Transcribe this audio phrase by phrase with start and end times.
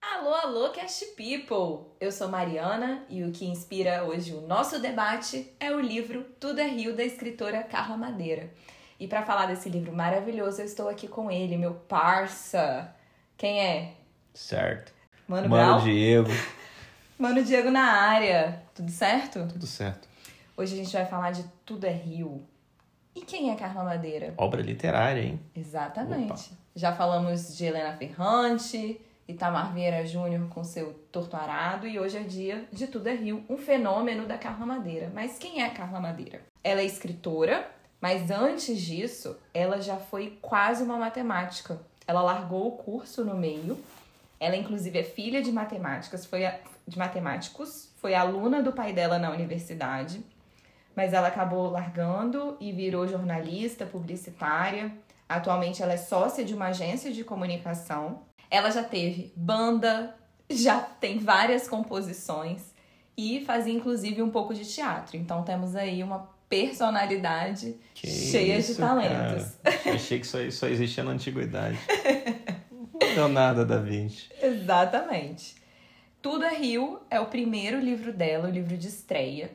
[0.00, 1.92] Alô, alô, Cast People!
[2.00, 6.58] Eu sou Mariana e o que inspira hoje o nosso debate é o livro Tudo
[6.58, 8.50] é Rio, da escritora Carla Madeira.
[8.98, 12.94] E para falar desse livro maravilhoso, eu estou aqui com ele, meu parça.
[13.36, 13.92] Quem é?
[14.32, 14.94] Certo.
[15.28, 15.82] Mano, Mano?
[15.82, 16.30] Diego.
[17.18, 18.62] Mano Diego na área.
[18.74, 19.46] Tudo certo?
[19.48, 20.07] Tudo certo.
[20.58, 22.42] Hoje a gente vai falar de Tudo é Rio.
[23.14, 24.34] E quem é Carla Madeira?
[24.36, 25.40] Obra literária, hein?
[25.54, 26.50] Exatamente.
[26.74, 32.22] Já falamos de Helena Ferrante, Itamar Vieira Júnior com seu Torto Arado e hoje é
[32.24, 35.08] dia de Tudo é Rio, um fenômeno da Carla Madeira.
[35.14, 36.40] Mas quem é Carla Madeira?
[36.64, 37.64] Ela é escritora,
[38.00, 41.80] mas antes disso, ela já foi quase uma matemática.
[42.04, 43.78] Ela largou o curso no meio.
[44.40, 49.20] Ela inclusive é filha de matemáticas, foi a- de matemáticos, foi aluna do pai dela
[49.20, 50.20] na universidade
[50.98, 54.90] mas ela acabou largando e virou jornalista, publicitária.
[55.28, 58.22] Atualmente ela é sócia de uma agência de comunicação.
[58.50, 60.12] Ela já teve banda,
[60.50, 62.74] já tem várias composições
[63.16, 65.16] e fazia inclusive um pouco de teatro.
[65.16, 69.52] Então temos aí uma personalidade Que cheia de isso, talentos.
[69.62, 69.94] cara.
[69.94, 71.78] Achei que só, só existia na antiguidade.
[73.00, 74.28] Não deu nada da Vinci.
[74.42, 75.54] Exatamente.
[76.20, 79.52] Tudo é Rio é o primeiro livro dela, o livro de estreia.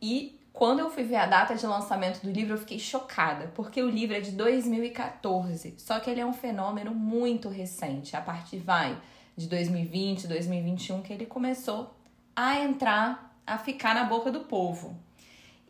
[0.00, 3.82] E quando eu fui ver a data de lançamento do livro, eu fiquei chocada, porque
[3.82, 5.74] o livro é de 2014.
[5.76, 8.16] Só que ele é um fenômeno muito recente.
[8.16, 8.98] A partir vai
[9.36, 11.94] de 2020, 2021 que ele começou
[12.34, 14.98] a entrar, a ficar na boca do povo.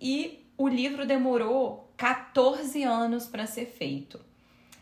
[0.01, 4.21] E o livro demorou 14 anos para ser feito.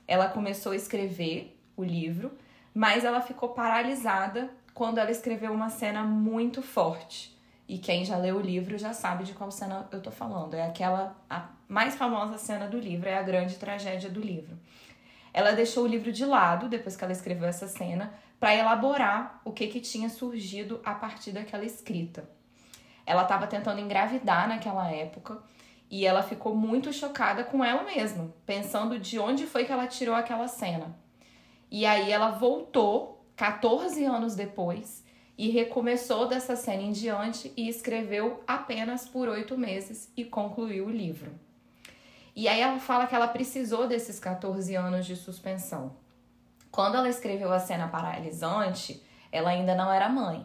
[0.07, 2.31] Ela começou a escrever o livro,
[2.75, 7.34] mas ela ficou paralisada quando ela escreveu uma cena muito forte.
[7.67, 10.55] E quem já leu o livro já sabe de qual cena eu tô falando.
[10.55, 14.59] É aquela a mais famosa cena do livro, é a grande tragédia do livro.
[15.33, 19.53] Ela deixou o livro de lado depois que ela escreveu essa cena para elaborar o
[19.53, 22.29] que que tinha surgido a partir daquela escrita.
[23.07, 25.43] Ela estava tentando engravidar naquela época
[25.91, 30.15] e ela ficou muito chocada com ela mesma, pensando de onde foi que ela tirou
[30.15, 30.95] aquela cena.
[31.71, 35.04] E aí ela voltou 14 anos depois
[35.37, 40.91] e recomeçou dessa cena em diante e escreveu apenas por oito meses e concluiu o
[40.91, 41.33] livro.
[42.37, 45.97] E aí ela fala que ela precisou desses 14 anos de suspensão.
[46.71, 50.45] Quando ela escreveu a cena paralisante, ela ainda não era mãe.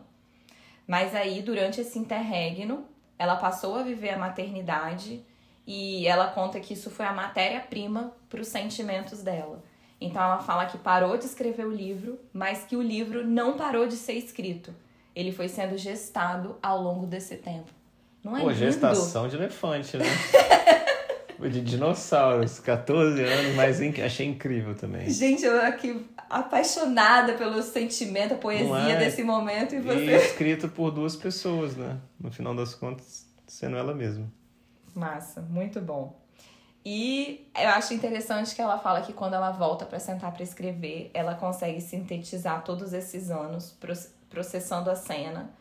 [0.88, 2.86] Mas aí, durante esse interregno,
[3.18, 5.24] ela passou a viver a maternidade
[5.66, 9.64] e ela conta que isso foi a matéria-prima para os sentimentos dela.
[10.02, 13.88] Então ela fala que parou de escrever o livro, mas que o livro não parou
[13.88, 14.74] de ser escrito.
[15.16, 17.72] Ele foi sendo gestado ao longo desse tempo.
[18.24, 18.59] Não é Pô, lindo?
[18.59, 20.06] gestação de elefante, né?
[21.50, 25.09] de dinossauros, 14 anos, mas achei incrível também.
[25.09, 28.98] Gente, eu aqui apaixonada pelo sentimento, a poesia é?
[28.98, 30.16] desse momento e E você.
[30.18, 31.98] escrito por duas pessoas, né?
[32.20, 34.32] No final das contas, sendo ela mesma.
[34.94, 36.20] Massa, muito bom.
[36.85, 41.12] E eu acho interessante que ela fala que quando ela volta para sentar para escrever,
[41.13, 45.51] ela consegue sintetizar todos esses anos proce- processando a cena.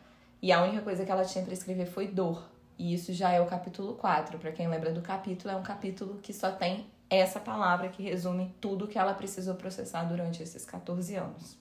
[0.41, 2.49] E a única coisa que ela tinha para escrever foi dor.
[2.77, 4.39] E isso já é o capítulo 4.
[4.39, 8.55] Para quem lembra do capítulo, é um capítulo que só tem essa palavra que resume
[8.61, 11.57] tudo que ela precisou processar durante esses 14 anos.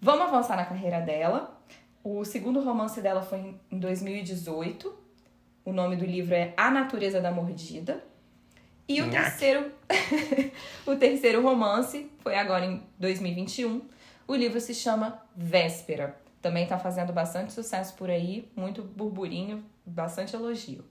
[0.00, 1.58] Vamos avançar na carreira dela.
[2.04, 4.94] O segundo romance dela foi em 2018.
[5.64, 8.04] O nome do livro é A Natureza da Mordida.
[8.88, 9.70] E o terceiro,
[10.86, 13.82] o terceiro romance foi agora em 2021.
[14.26, 16.18] O livro se chama Véspera.
[16.40, 20.82] Também está fazendo bastante sucesso por aí, muito burburinho, bastante elogio.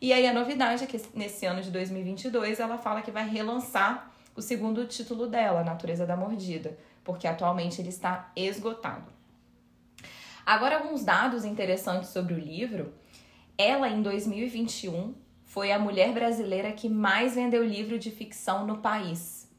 [0.00, 4.10] E aí a novidade é que nesse ano de 2022 ela fala que vai relançar
[4.34, 9.12] o segundo título dela, Natureza da Mordida, porque atualmente ele está esgotado.
[10.44, 12.94] Agora alguns dados interessantes sobre o livro.
[13.56, 15.14] Ela em 2021
[15.58, 19.50] foi a mulher brasileira que mais vendeu livro de ficção no país.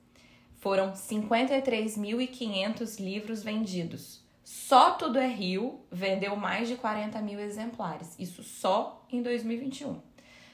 [0.56, 4.24] Foram 53.500 livros vendidos.
[4.42, 8.16] Só Tudo é Rio vendeu mais de 40 mil exemplares.
[8.18, 10.00] Isso só em 2021.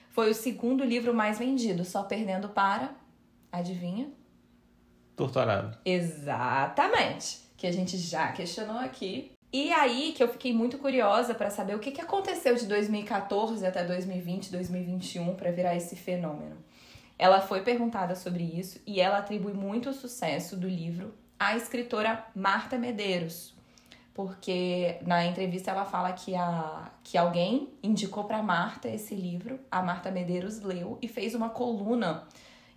[0.09, 2.95] Foi o segundo livro mais vendido, só perdendo para.
[3.51, 4.09] Adivinha?
[5.15, 5.77] Torturado.
[5.85, 7.41] Exatamente.
[7.55, 9.34] Que a gente já questionou aqui.
[9.51, 13.65] E aí que eu fiquei muito curiosa para saber o que, que aconteceu de 2014
[13.65, 16.57] até 2020, 2021 para virar esse fenômeno.
[17.17, 22.25] Ela foi perguntada sobre isso e ela atribui muito o sucesso do livro à escritora
[22.35, 23.53] Marta Medeiros,
[24.13, 29.81] porque na entrevista ela fala que, a, que alguém indicou para Marta esse livro, a
[29.81, 32.27] Marta Medeiros leu e fez uma coluna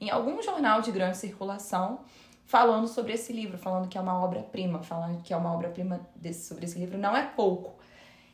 [0.01, 2.01] em algum jornal de grande circulação
[2.49, 6.01] falando sobre esse livro, falando que é uma obra-prima, falando que é uma obra-prima
[6.33, 7.75] sobre esse livro, não é pouco.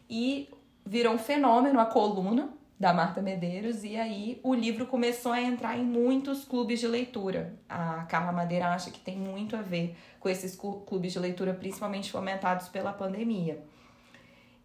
[0.09, 0.49] E
[0.87, 5.77] virou um fenômeno a coluna da Marta Medeiros, e aí o livro começou a entrar
[5.77, 7.59] em muitos clubes de leitura.
[7.69, 12.13] A Carla Madeira acha que tem muito a ver com esses clubes de leitura, principalmente
[12.13, 13.65] fomentados pela pandemia.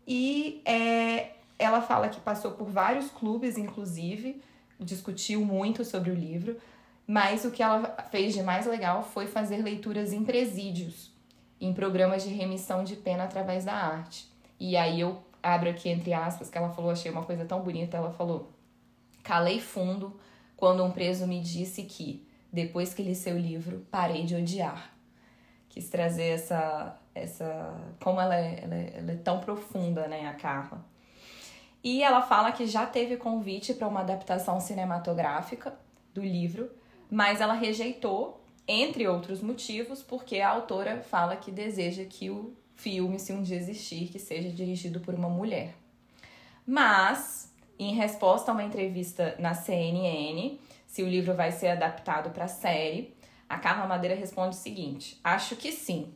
[0.07, 4.44] E é, ela fala que passou por vários clubes, inclusive,
[4.80, 6.56] discutiu muito sobre o livro,
[7.10, 11.12] mas o que ela fez de mais legal foi fazer leituras em presídios,
[11.60, 14.32] em programas de remissão de pena através da arte.
[14.60, 17.98] E aí eu abro aqui entre aspas, que ela falou, achei uma coisa tão bonita,
[17.98, 18.52] ela falou:
[19.24, 20.20] "Calei fundo
[20.56, 22.24] quando um preso me disse que
[22.54, 24.94] depois que li seu livro, parei de odiar".
[25.68, 30.36] Quis trazer essa essa como ela é, ela é, ela é tão profunda, né, a
[30.36, 30.86] Carla.
[31.84, 35.74] E ela fala que já teve convite para uma adaptação cinematográfica
[36.14, 36.70] do livro,
[37.10, 43.20] mas ela rejeitou, entre outros motivos, porque a autora fala que deseja que o filme,
[43.20, 45.74] se um dia existir, que seja dirigido por uma mulher.
[46.66, 52.48] Mas, em resposta a uma entrevista na CNN, se o livro vai ser adaptado para
[52.48, 53.14] série,
[53.50, 56.14] a Carla Madeira responde o seguinte: Acho que sim.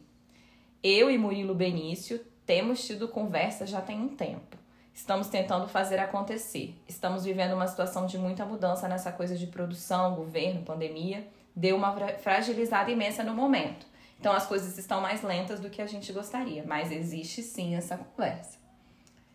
[0.83, 4.57] Eu e Murilo Benício temos tido conversa já tem um tempo.
[4.93, 6.75] Estamos tentando fazer acontecer.
[6.87, 11.27] Estamos vivendo uma situação de muita mudança nessa coisa de produção, governo, pandemia.
[11.55, 13.85] Deu uma fragilizada imensa no momento.
[14.19, 17.97] Então as coisas estão mais lentas do que a gente gostaria, mas existe sim essa
[17.97, 18.57] conversa.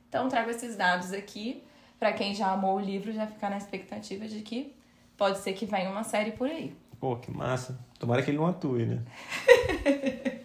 [0.09, 1.63] Então trago esses dados aqui
[1.99, 4.75] para quem já amou o livro já ficar na expectativa de que
[5.17, 6.75] pode ser que venha uma série por aí.
[7.01, 7.79] Pô, que massa.
[7.99, 9.03] Tomara que ele não atue, né?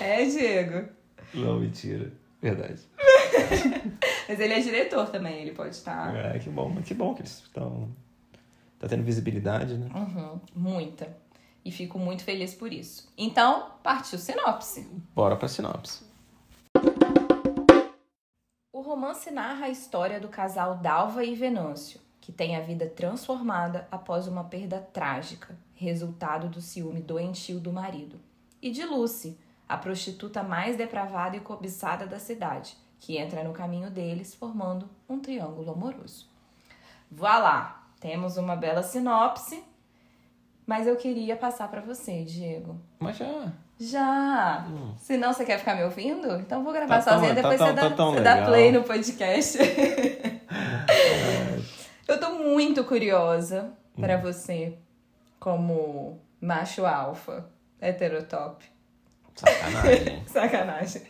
[0.00, 0.88] é, Diego.
[1.32, 2.12] Não, mentira.
[2.40, 2.82] Verdade.
[4.32, 6.16] Mas ele é diretor também, ele pode estar.
[6.16, 7.90] É, que bom, que bom que eles estão.
[8.78, 9.90] Tá tendo visibilidade, né?
[9.94, 11.14] Uhum, muita.
[11.62, 13.12] E fico muito feliz por isso.
[13.14, 14.88] Então, partiu sinopse.
[15.14, 16.02] Bora pra sinopse.
[18.72, 23.86] O romance narra a história do casal Dalva e Venâncio, que tem a vida transformada
[23.90, 28.18] após uma perda trágica, resultado do ciúme doentio do marido.
[28.62, 29.38] E de Lucy,
[29.68, 35.20] a prostituta mais depravada e cobiçada da cidade, que entra no caminho deles, formando um
[35.20, 36.28] triângulo amoroso.
[37.10, 37.80] Voilá!
[38.00, 39.62] Temos uma bela sinopse
[40.66, 42.80] mas eu queria passar para você, Diego.
[42.98, 43.52] Mas já.
[43.78, 44.66] Já!
[44.68, 44.94] Hum.
[44.96, 46.36] Se não, você quer ficar me ouvindo?
[46.36, 48.84] Então vou gravar tá sozinha, tão, depois tá, você, tá, dá, você dá play no
[48.84, 49.58] podcast.
[52.06, 54.00] eu tô muito curiosa hum.
[54.00, 54.78] para você,
[55.40, 57.44] como macho alfa,
[57.80, 58.64] heterotop.
[59.34, 60.22] Sacanagem.
[60.28, 61.02] Sacanagem.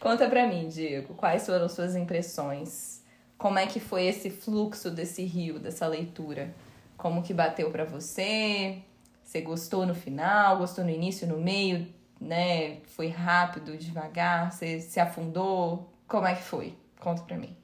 [0.00, 3.04] Conta pra mim, Diego, quais foram suas impressões?
[3.36, 6.54] Como é que foi esse fluxo desse rio, dessa leitura?
[6.96, 8.78] Como que bateu para você?
[9.22, 11.86] Você gostou no final, gostou no início, no meio,
[12.18, 12.78] né?
[12.96, 15.92] Foi rápido, devagar, você se afundou?
[16.08, 16.74] Como é que foi?
[16.98, 17.54] Conta pra mim.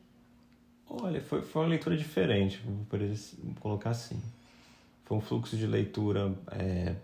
[0.88, 3.00] Olha, foi, foi uma leitura diferente, por
[3.60, 4.20] colocar assim.
[5.04, 6.94] Foi um fluxo de leitura é,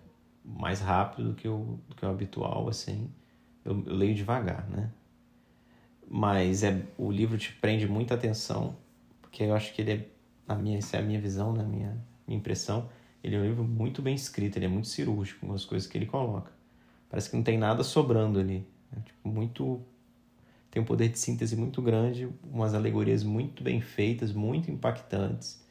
[0.44, 3.10] mais rápido do que, o, que o habitual, assim.
[3.64, 4.90] Eu, eu leio devagar, né?
[6.14, 8.76] Mas é, o livro te prende muita atenção,
[9.22, 10.06] porque eu acho que ele é,
[10.46, 11.64] a minha, essa é a minha visão, né?
[11.64, 12.86] minha, minha impressão,
[13.24, 15.96] ele é um livro muito bem escrito, ele é muito cirúrgico com as coisas que
[15.96, 16.52] ele coloca.
[17.08, 18.66] Parece que não tem nada sobrando ali.
[18.94, 19.80] É tipo, muito
[20.70, 25.64] tem um poder de síntese muito grande, umas alegorias muito bem feitas, muito impactantes.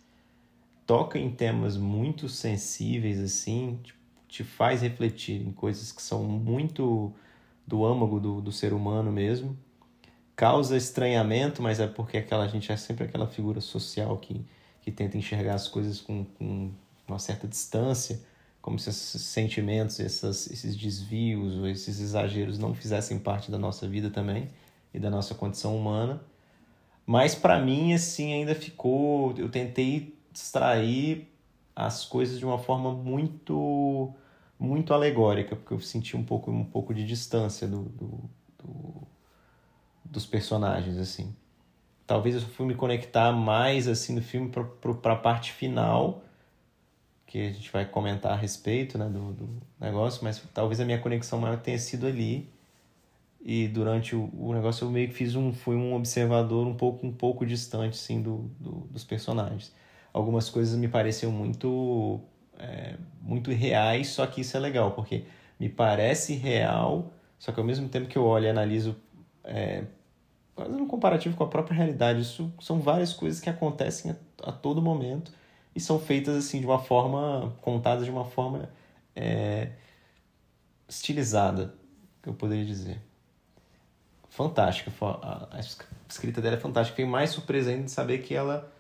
[0.88, 7.14] Toca em temas muito sensíveis assim, tipo, te faz refletir em coisas que são muito
[7.68, 9.56] do âmago do, do ser humano mesmo.
[10.36, 14.46] Causa estranhamento, mas é porque aquela a gente é sempre aquela figura social que,
[14.82, 16.72] que tenta enxergar as coisas com, com
[17.08, 18.22] uma certa distância,
[18.62, 23.88] como se esses sentimentos, essas, esses desvios ou esses exageros não fizessem parte da nossa
[23.88, 24.50] vida também
[24.94, 26.22] e da nossa condição humana.
[27.06, 29.34] Mas para mim, assim, ainda ficou.
[29.38, 31.28] Eu tentei extrair
[31.76, 34.14] as coisas de uma forma muito
[34.60, 39.08] muito alegórica, porque eu senti um pouco, um pouco de distância do, do, do
[40.12, 41.34] dos personagens, assim.
[42.06, 46.22] Talvez eu fui me conectar mais, assim, no filme para a parte final,
[47.26, 49.50] que a gente vai comentar a respeito né, do, do
[49.80, 52.52] negócio, mas talvez a minha conexão maior tenha sido ali.
[53.44, 57.08] E durante o, o negócio eu meio que fiz um, fui um observador um pouco,
[57.08, 59.74] um pouco distante assim, do, do dos personagens.
[60.12, 62.20] Algumas coisas me pareciam muito,
[62.60, 65.24] é, muito reais, só que isso é legal, porque
[65.58, 68.96] me parece real, só que ao mesmo tempo que eu olho e analiso
[69.44, 69.86] é,
[70.64, 72.22] fazendo um comparativo com a própria realidade.
[72.22, 75.32] Isso são várias coisas que acontecem a, a todo momento
[75.76, 78.70] e são feitas assim de uma forma, contadas de uma forma
[79.16, 79.72] é,
[80.88, 81.74] estilizada,
[82.22, 83.02] que eu poderia dizer.
[84.30, 85.60] Fantástica, a,
[86.10, 86.96] escrita dela é fantástica.
[86.96, 88.72] Fiquei mais surpreso ainda de saber que ela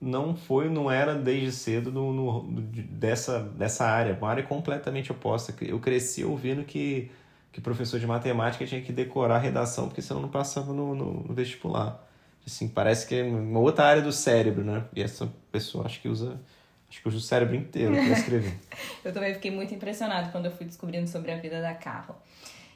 [0.00, 5.54] não foi, não era desde cedo no, no, dessa, dessa área, uma área completamente oposta.
[5.62, 7.10] Eu cresci ouvindo que,
[7.52, 11.12] que professor de matemática tinha que decorar a redação, porque senão não passava no, no,
[11.24, 12.06] no vestibular.
[12.46, 14.84] Assim, parece que é uma outra área do cérebro, né?
[14.94, 16.40] E essa pessoa acho que usa
[16.88, 18.58] acho que o cérebro inteiro para escrever.
[19.04, 22.20] eu também fiquei muito impressionado quando eu fui descobrindo sobre a vida da Carla.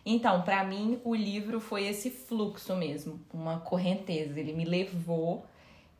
[0.06, 4.38] Então, para mim, o livro foi esse fluxo mesmo, uma correnteza.
[4.38, 5.46] Ele me levou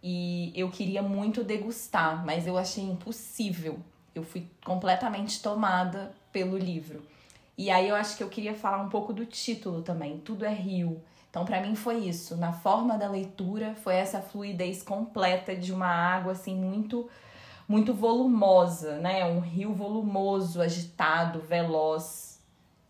[0.02, 3.78] e eu queria muito degustar, mas eu achei impossível.
[4.14, 7.02] Eu fui completamente tomada pelo livro.
[7.56, 10.52] E aí eu acho que eu queria falar um pouco do título também, Tudo é
[10.52, 11.00] Rio.
[11.30, 15.88] Então, para mim foi isso, na forma da leitura, foi essa fluidez completa de uma
[15.88, 17.08] água assim muito
[17.66, 19.24] muito volumosa, né?
[19.24, 22.38] Um rio volumoso, agitado, veloz.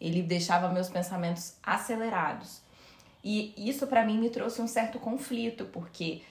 [0.00, 2.60] Ele deixava meus pensamentos acelerados.
[3.22, 6.22] E isso para mim me trouxe um certo conflito, porque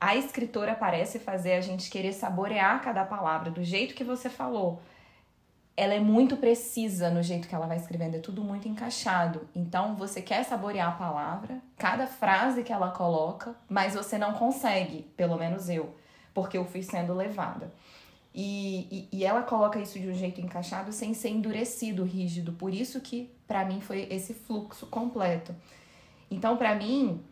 [0.00, 4.80] a escritora parece fazer a gente querer saborear cada palavra do jeito que você falou.
[5.80, 9.48] Ela é muito precisa no jeito que ela vai escrevendo, é tudo muito encaixado.
[9.56, 15.04] Então você quer saborear a palavra, cada frase que ela coloca, mas você não consegue,
[15.16, 15.94] pelo menos eu,
[16.34, 17.72] porque eu fui sendo levada.
[18.34, 22.52] E, e, e ela coloca isso de um jeito encaixado sem ser endurecido, rígido.
[22.52, 25.56] Por isso que para mim foi esse fluxo completo.
[26.30, 27.24] Então, para mim,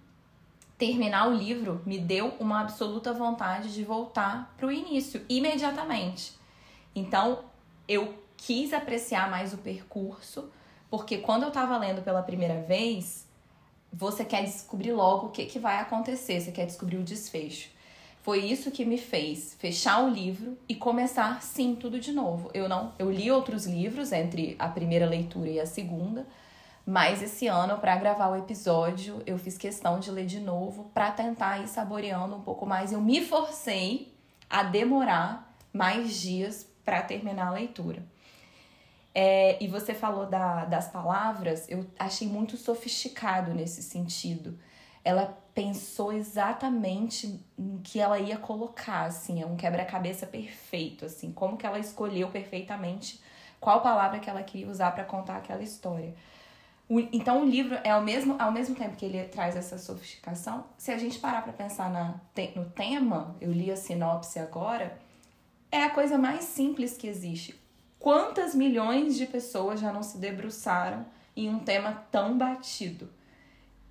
[0.79, 6.33] terminar o livro me deu uma absoluta vontade de voltar para o início, imediatamente.
[6.95, 7.41] Então,
[7.87, 10.51] eu quis apreciar mais o percurso,
[10.89, 13.27] porque quando eu estava lendo pela primeira vez,
[13.93, 17.69] você quer descobrir logo o que, que vai acontecer, você quer descobrir o desfecho.
[18.23, 22.51] Foi isso que me fez fechar o livro e começar sim tudo de novo.
[22.55, 26.27] Eu não, eu li outros livros entre a primeira leitura e a segunda,
[26.87, 31.11] mas esse ano, para gravar o episódio, eu fiz questão de ler de novo para
[31.11, 32.93] tentar ir saboreando um pouco mais.
[32.93, 34.13] Eu me forcei
[34.49, 38.03] a demorar mais dias para terminar a leitura.
[39.15, 44.59] É, e você falou da, das palavras, eu achei muito sofisticado nesse sentido.
[45.05, 51.57] Ela pensou exatamente no que ela ia colocar, assim, é um quebra-cabeça perfeito, assim, como
[51.57, 53.21] que ela escolheu perfeitamente
[53.61, 56.15] qual palavra que ela queria usar para contar aquela história.
[56.89, 60.65] O, então o livro é ao mesmo, ao mesmo tempo que ele traz essa sofisticação,
[60.77, 62.15] se a gente parar para pensar na,
[62.55, 64.99] no tema, eu li a sinopse agora,
[65.71, 67.59] é a coisa mais simples que existe.
[67.99, 71.05] Quantas milhões de pessoas já não se debruçaram
[71.37, 73.11] em um tema tão batido,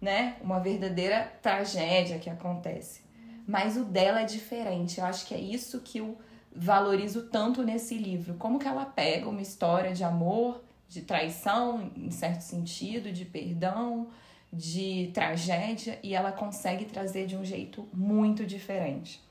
[0.01, 0.37] né?
[0.41, 3.01] Uma verdadeira tragédia que acontece.
[3.47, 4.99] Mas o dela é diferente.
[4.99, 6.17] Eu acho que é isso que eu
[6.55, 8.35] valorizo tanto nesse livro.
[8.35, 14.07] Como que ela pega uma história de amor de traição, em certo sentido, de perdão,
[14.51, 19.21] de tragédia, e ela consegue trazer de um jeito muito diferente.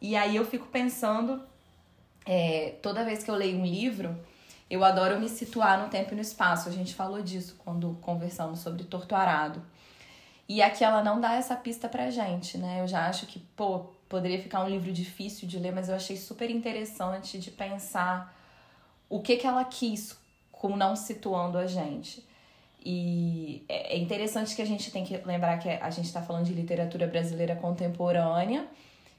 [0.00, 1.42] E aí eu fico pensando,
[2.28, 4.14] é, toda vez que eu leio um livro,
[4.68, 6.68] eu adoro me situar no tempo e no espaço.
[6.68, 9.62] A gente falou disso quando conversamos sobre Torturado.
[10.46, 12.82] E aqui ela não dá essa pista pra gente, né?
[12.82, 16.18] Eu já acho que, pô, poderia ficar um livro difícil de ler, mas eu achei
[16.18, 18.34] super interessante de pensar
[19.08, 20.14] o que que ela quis
[20.52, 22.26] com não situando a gente.
[22.84, 26.44] E é, é interessante que a gente tem que lembrar que a gente está falando
[26.44, 28.66] de literatura brasileira contemporânea,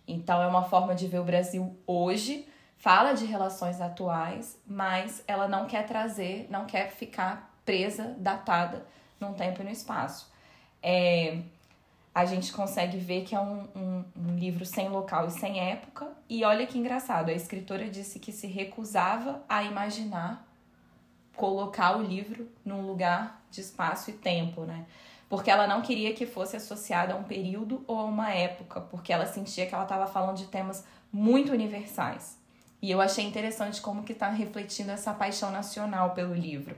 [0.07, 2.47] então é uma forma de ver o Brasil hoje,
[2.79, 8.85] fala de relações atuais, mas ela não quer trazer, não quer ficar presa, datada
[9.19, 10.31] num tempo e no espaço.
[10.81, 11.41] É,
[12.15, 16.07] a gente consegue ver que é um, um, um, livro sem local e sem época.
[16.29, 20.47] E olha que engraçado, a escritora disse que se recusava a imaginar
[21.35, 24.85] colocar o livro num lugar de espaço e tempo, né?
[25.27, 29.11] Porque ela não queria que fosse associada a um período ou a uma época, porque
[29.13, 32.38] ela sentia que ela estava falando de temas muito universais.
[32.81, 36.75] E eu achei interessante como que está refletindo essa paixão nacional pelo livro.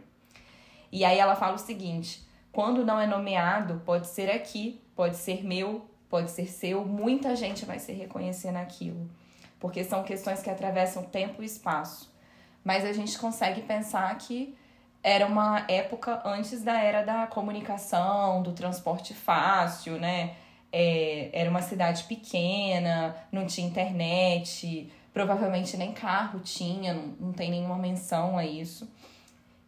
[0.91, 5.43] E aí ela fala o seguinte: quando não é nomeado, pode ser aqui, pode ser
[5.43, 9.09] meu, pode ser seu, muita gente vai se reconhecer naquilo,
[9.59, 12.11] porque são questões que atravessam tempo e espaço
[12.63, 14.55] mas a gente consegue pensar que
[15.03, 20.35] era uma época antes da era da comunicação, do transporte fácil, né?
[20.71, 27.51] É, era uma cidade pequena, não tinha internet, provavelmente nem carro tinha, não, não tem
[27.51, 28.89] nenhuma menção a isso.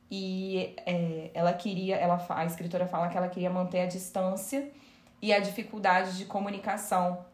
[0.09, 4.69] e é, ela queria, ela, a escritora fala que ela queria manter a distância
[5.21, 7.25] e a dificuldade de comunicação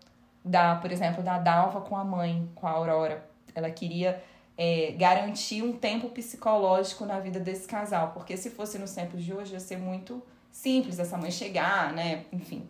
[0.43, 3.27] da, por exemplo, da Dalva com a mãe, com a Aurora.
[3.53, 4.23] Ela queria
[4.57, 9.33] é, garantir um tempo psicológico na vida desse casal, porque se fosse nos tempos de
[9.33, 12.25] hoje ia ser muito simples essa mãe chegar, né?
[12.31, 12.67] Enfim.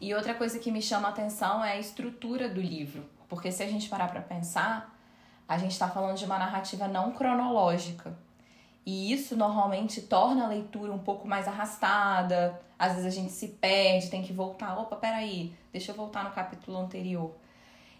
[0.00, 3.62] E outra coisa que me chama a atenção é a estrutura do livro, porque se
[3.62, 4.94] a gente parar para pensar,
[5.48, 8.16] a gente está falando de uma narrativa não cronológica.
[8.84, 12.60] E isso normalmente torna a leitura um pouco mais arrastada.
[12.78, 14.78] Às vezes a gente se perde, tem que voltar.
[14.78, 17.34] Opa, peraí, deixa eu voltar no capítulo anterior.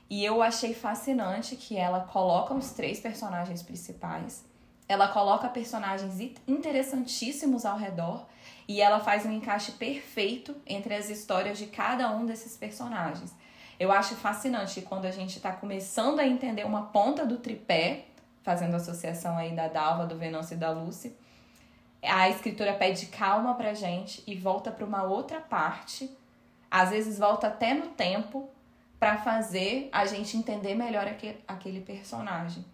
[0.09, 4.45] E eu achei fascinante que ela coloca os três personagens principais,
[4.88, 8.25] ela coloca personagens interessantíssimos ao redor
[8.68, 13.35] e ela faz um encaixe perfeito entre as histórias de cada um desses personagens.
[13.78, 18.06] Eu acho fascinante quando a gente está começando a entender uma ponta do tripé,
[18.42, 21.14] fazendo associação aí da Dalva, do Venâncio e da Lucy,
[22.02, 26.11] a escritora pede calma pra gente e volta para uma outra parte,
[26.71, 28.49] às vezes volta até no tempo
[28.99, 32.64] para fazer a gente entender melhor aquele, aquele personagem.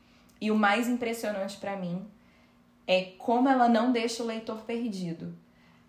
[0.41, 2.07] E o mais impressionante para mim
[2.87, 5.35] é como ela não deixa o leitor perdido.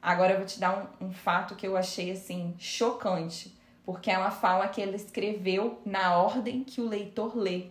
[0.01, 3.55] Agora eu vou te dar um, um fato que eu achei assim chocante,
[3.85, 7.67] porque ela fala que ela escreveu na ordem que o leitor lê.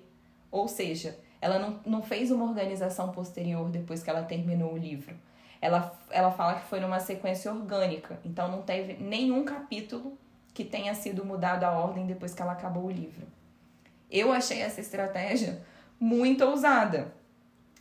[0.51, 5.15] Ou seja, ela não, não fez uma organização posterior depois que ela terminou o livro.
[5.61, 10.19] Ela, ela fala que foi numa sequência orgânica, então não teve nenhum capítulo
[10.53, 13.27] que tenha sido mudado a ordem depois que ela acabou o livro.
[14.11, 15.63] Eu achei essa estratégia
[15.99, 17.15] muito ousada,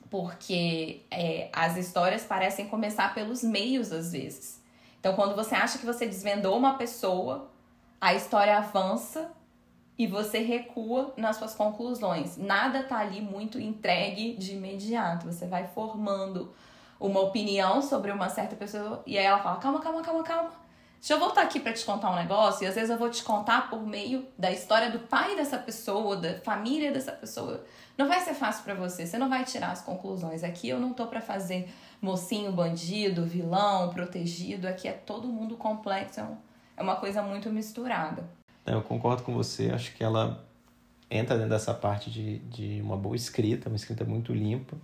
[0.09, 4.61] porque é, as histórias parecem começar pelos meios às vezes.
[4.99, 7.50] Então, quando você acha que você desvendou uma pessoa,
[8.01, 9.31] a história avança
[9.97, 12.35] e você recua nas suas conclusões.
[12.35, 15.31] Nada tá ali muito entregue de imediato.
[15.31, 16.51] Você vai formando
[16.99, 20.61] uma opinião sobre uma certa pessoa e aí ela fala: calma, calma, calma, calma.
[20.99, 23.23] Deixa eu voltar aqui para te contar um negócio, e às vezes eu vou te
[23.23, 27.65] contar por meio da história do pai dessa pessoa, da família dessa pessoa.
[27.97, 30.43] Não vai ser fácil para você, você não vai tirar as conclusões.
[30.43, 36.19] Aqui eu não tô para fazer mocinho, bandido, vilão, protegido, aqui é todo mundo complexo,
[36.19, 36.27] é,
[36.81, 38.23] é uma coisa muito misturada.
[38.65, 40.43] Eu concordo com você, acho que ela
[41.09, 44.75] entra dentro dessa parte de, de uma boa escrita, uma escrita muito limpa.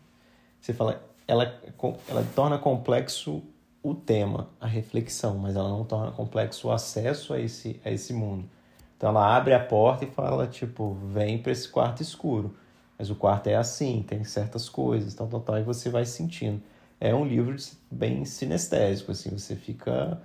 [0.62, 1.60] Você fala, ela,
[2.08, 3.42] ela torna complexo
[3.82, 8.14] o tema, a reflexão, mas ela não torna complexo o acesso a esse, a esse
[8.14, 8.48] mundo.
[8.96, 12.56] Então ela abre a porta e fala, tipo, vem para esse quarto escuro.
[12.98, 16.62] Mas o quarto é assim, tem certas coisas, tal, tal, tal, e você vai sentindo.
[17.00, 17.56] É um livro
[17.92, 20.20] bem sinestésico, assim, você fica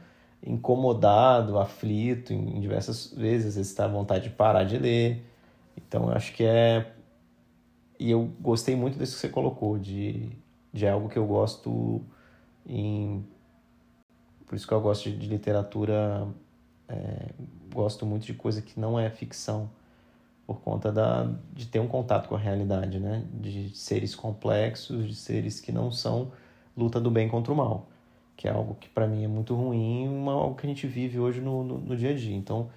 [0.44, 5.24] incomodado, aflito em diversas vezes, às vezes está à vontade de parar de ler.
[5.76, 6.92] Então eu acho que é.
[7.98, 10.30] E eu gostei muito disso que você colocou, de,
[10.72, 12.02] de algo que eu gosto
[12.66, 13.24] em
[14.52, 16.28] por isso que eu gosto de, de literatura,
[16.86, 17.30] é,
[17.72, 19.70] gosto muito de coisa que não é ficção,
[20.46, 23.24] por conta da, de ter um contato com a realidade, né?
[23.32, 26.32] De seres complexos, de seres que não são
[26.76, 27.88] luta do bem contra o mal,
[28.42, 31.16] que é algo que para mim é muito ruim, uma, algo que a gente vive
[31.20, 32.34] hoje no, no, no dia a dia.
[32.34, 32.70] Então,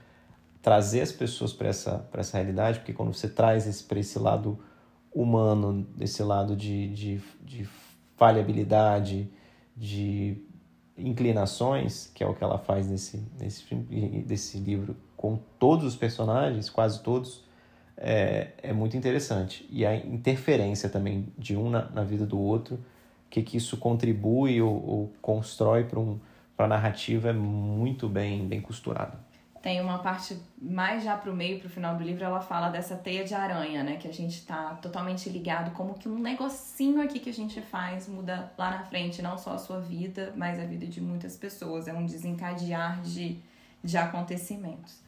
[0.62, 4.60] trazer as pessoas para essa, essa realidade, porque quando você traz esse, para esse lado
[5.12, 7.67] humano, esse lado de, de, de
[8.15, 9.28] falhabilidade,
[9.75, 10.38] de
[10.95, 13.73] inclinações, que é o que ela faz nesse, nesse,
[14.23, 17.43] desse livro com todos os personagens, quase todos,
[17.97, 19.67] é, é muito interessante.
[19.71, 22.80] E a interferência também de um na, na vida do outro,
[23.29, 26.19] que, que isso contribui ou, ou constrói para um,
[26.57, 29.17] a narrativa é muito bem, bem costurado
[29.65, 33.23] tem uma parte mais já pro meio, pro final do livro, ela fala dessa teia
[33.23, 33.97] de aranha, né?
[33.97, 38.07] Que a gente tá totalmente ligado, como que um negocinho aqui que a gente faz
[38.07, 41.88] muda lá na frente, não só a sua vida, mas a vida de muitas pessoas.
[41.88, 43.39] É um desencadear de,
[43.83, 44.99] de acontecimentos.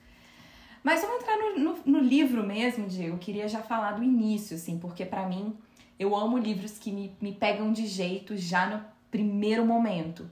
[0.81, 3.13] Mas vamos entrar no, no, no livro mesmo, Diego.
[3.13, 5.55] Eu queria já falar do início, assim, porque para mim,
[5.99, 10.29] eu amo livros que me, me pegam de jeito já no primeiro momento.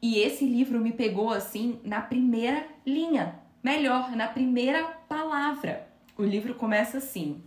[0.00, 5.86] E esse livro me pegou, assim, na primeira linha Melhor, na primeira palavra.
[6.18, 7.40] O livro começa assim: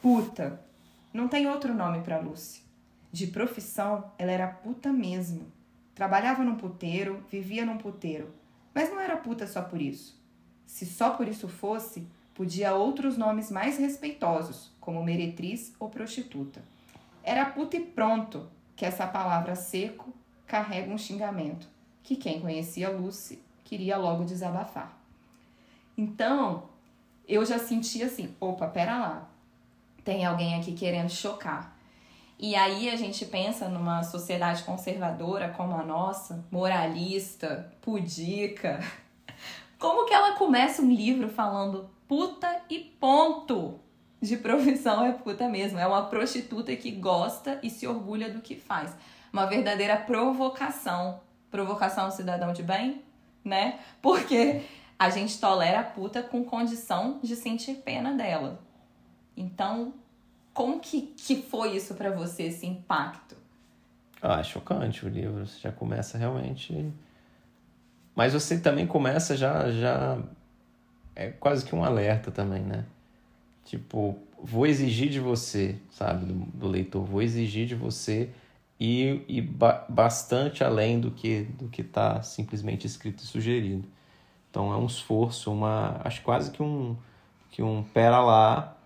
[0.00, 0.64] Puta.
[1.12, 2.62] Não tem outro nome para Lucy.
[3.10, 5.50] De profissão, ela era puta mesmo.
[5.96, 8.32] Trabalhava num puteiro, vivia num puteiro.
[8.72, 10.16] Mas não era puta só por isso.
[10.64, 16.62] Se só por isso fosse, podia outros nomes mais respeitosos, como meretriz ou prostituta.
[17.24, 18.46] Era puta e pronto,
[18.76, 20.12] que essa palavra seco
[20.46, 21.66] carrega um xingamento,
[22.02, 24.96] que quem conhecia Lucy queria logo desabafar.
[25.96, 26.68] Então,
[27.26, 29.28] eu já senti assim, opa, pera lá.
[30.04, 31.74] Tem alguém aqui querendo chocar.
[32.38, 38.78] E aí a gente pensa numa sociedade conservadora como a nossa, moralista, pudica.
[39.78, 43.80] Como que ela começa um livro falando puta e ponto?
[44.20, 48.56] De profissão é puta mesmo, é uma prostituta que gosta e se orgulha do que
[48.56, 48.96] faz.
[49.32, 51.20] Uma verdadeira provocação.
[51.50, 53.02] Provocação ao cidadão de bem,
[53.44, 53.78] né?
[54.00, 54.62] Porque
[54.98, 58.60] a gente tolera a puta com condição de sentir pena dela.
[59.36, 59.92] Então,
[60.54, 63.36] como que, que foi isso para você, esse impacto?
[64.22, 65.46] Ah, chocante o livro.
[65.46, 66.90] Você já começa realmente.
[68.14, 69.70] Mas você também começa já.
[69.70, 70.18] já...
[71.16, 72.84] É quase que um alerta também, né?
[73.64, 78.30] Tipo, vou exigir de você, sabe, do, do leitor, vou exigir de você
[78.78, 83.84] e, e ba bastante além do que do que está simplesmente escrito e sugerido.
[84.50, 86.96] Então é um esforço, uma acho quase que um
[87.50, 88.76] que um pera lá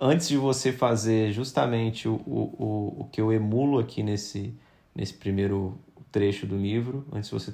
[0.00, 4.54] antes de você fazer justamente o, o, o que eu emulo aqui nesse,
[4.94, 5.78] nesse primeiro
[6.10, 7.52] trecho do livro, antes, você,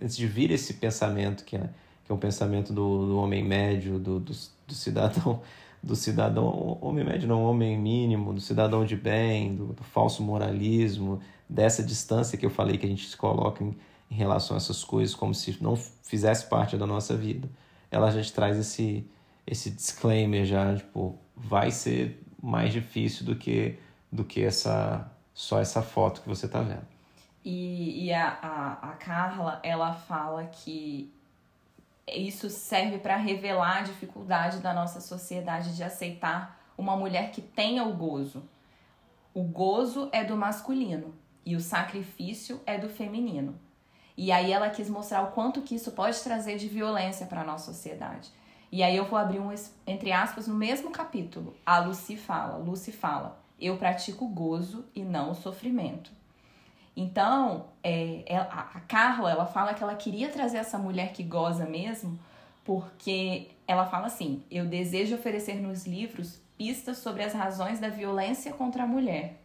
[0.00, 1.70] antes de vir esse pensamento que é,
[2.08, 4.32] que é um pensamento do, do homem médio, do, do,
[4.66, 5.42] do cidadão,
[5.82, 11.20] do cidadão, homem médio não, homem mínimo, do cidadão de bem, do, do falso moralismo,
[11.46, 13.76] dessa distância que eu falei que a gente se coloca em,
[14.10, 17.46] em relação a essas coisas como se não fizesse parte da nossa vida.
[17.90, 19.06] Ela já traz esse,
[19.46, 23.78] esse disclaimer já, tipo, vai ser mais difícil do que
[24.10, 26.86] do que essa só essa foto que você está vendo.
[27.44, 31.12] E, e a, a, a Carla, ela fala que
[32.16, 37.84] isso serve para revelar a dificuldade da nossa sociedade de aceitar uma mulher que tenha
[37.84, 38.48] o gozo.
[39.34, 43.58] O gozo é do masculino e o sacrifício é do feminino.
[44.16, 47.44] E aí ela quis mostrar o quanto que isso pode trazer de violência para a
[47.44, 48.30] nossa sociedade.
[48.70, 49.54] E aí eu vou abrir um,
[49.86, 51.56] entre aspas, no mesmo capítulo.
[51.64, 56.10] A Lucy fala, Lucy fala, eu pratico gozo e não o sofrimento.
[57.00, 62.18] Então, é, a Carla, ela fala que ela queria trazer essa mulher que goza mesmo,
[62.64, 68.52] porque ela fala assim, eu desejo oferecer nos livros pistas sobre as razões da violência
[68.52, 69.40] contra a mulher.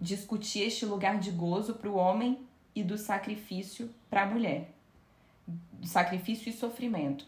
[0.00, 2.40] Discutir este lugar de gozo para o homem
[2.74, 4.74] e do sacrifício para a mulher.
[5.46, 7.24] Do sacrifício e sofrimento.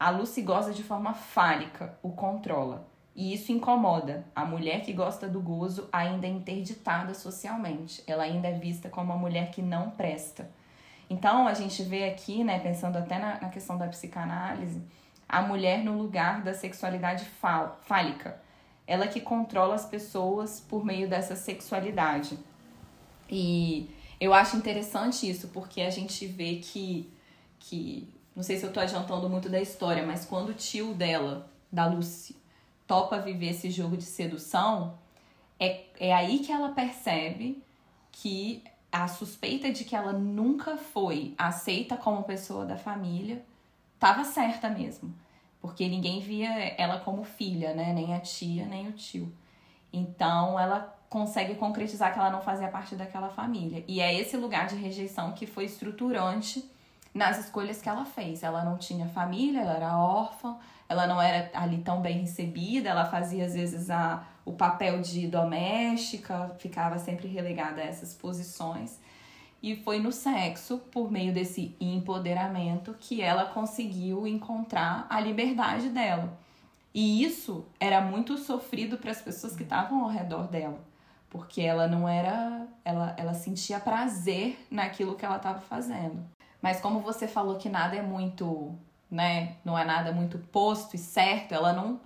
[0.00, 2.88] A Lucy goza de forma fálica, o controla.
[3.18, 4.24] E isso incomoda.
[4.32, 8.00] A mulher que gosta do gozo ainda é interditada socialmente.
[8.06, 10.48] Ela ainda é vista como uma mulher que não presta.
[11.10, 14.80] Então, a gente vê aqui, né, pensando até na, na questão da psicanálise,
[15.28, 17.24] a mulher no lugar da sexualidade
[17.82, 18.40] fálica.
[18.86, 22.38] Ela que controla as pessoas por meio dessa sexualidade.
[23.28, 27.12] E eu acho interessante isso, porque a gente vê que,
[27.58, 31.50] que não sei se eu tô adiantando muito da história, mas quando o tio dela,
[31.70, 32.37] da Lucy,
[32.88, 34.98] topa viver esse jogo de sedução,
[35.60, 37.62] é, é aí que ela percebe
[38.10, 43.44] que a suspeita de que ela nunca foi aceita como pessoa da família
[43.94, 45.14] estava certa mesmo.
[45.60, 46.48] Porque ninguém via
[46.78, 47.92] ela como filha, né?
[47.92, 49.30] Nem a tia, nem o tio.
[49.92, 53.84] Então ela consegue concretizar que ela não fazia parte daquela família.
[53.86, 56.64] E é esse lugar de rejeição que foi estruturante
[57.12, 58.42] nas escolhas que ela fez.
[58.42, 60.56] Ela não tinha família, ela era órfã,
[60.88, 65.26] ela não era ali tão bem recebida, ela fazia às vezes a, o papel de
[65.26, 68.98] doméstica, ficava sempre relegada a essas posições.
[69.62, 76.38] E foi no sexo, por meio desse empoderamento, que ela conseguiu encontrar a liberdade dela.
[76.94, 80.80] E isso era muito sofrido para as pessoas que estavam ao redor dela,
[81.28, 86.24] porque ela não era, ela, ela sentia prazer naquilo que ela estava fazendo.
[86.62, 88.74] Mas como você falou que nada é muito,
[89.10, 92.00] né, não é nada muito posto e certo, ela não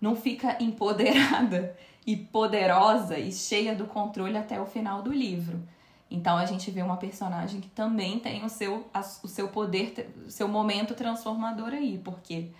[0.00, 5.62] não fica empoderada e poderosa e cheia do controle até o final do livro.
[6.10, 8.88] Então a gente vê uma personagem que também tem o seu,
[9.22, 12.50] o seu poder, o seu momento transformador aí, porque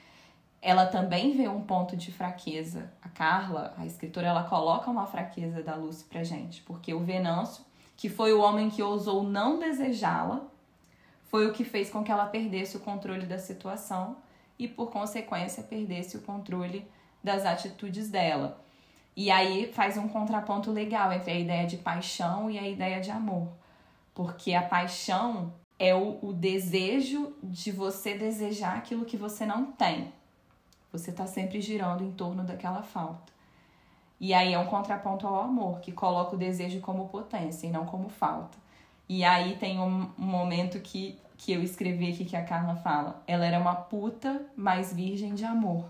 [0.63, 2.93] ela também vê um ponto de fraqueza.
[3.03, 7.65] A Carla, a escritora, ela coloca uma fraqueza da Lucy pra gente, porque o Venâncio,
[7.97, 10.43] que foi o homem que ousou não desejá-la,
[11.31, 14.17] foi o que fez com que ela perdesse o controle da situação
[14.59, 16.85] e, por consequência, perdesse o controle
[17.23, 18.61] das atitudes dela.
[19.17, 23.13] E aí faz um contraponto legal entre a ideia de paixão e a ideia de
[23.13, 23.49] amor.
[24.13, 30.13] Porque a paixão é o, o desejo de você desejar aquilo que você não tem.
[30.91, 33.33] Você está sempre girando em torno daquela falta.
[34.19, 37.87] E aí é um contraponto ao amor, que coloca o desejo como potência e não
[37.87, 38.59] como falta.
[39.13, 43.21] E aí tem um, momento que, que eu escrevi aqui que a Carla fala.
[43.27, 45.87] Ela era uma puta, mas virgem de amor.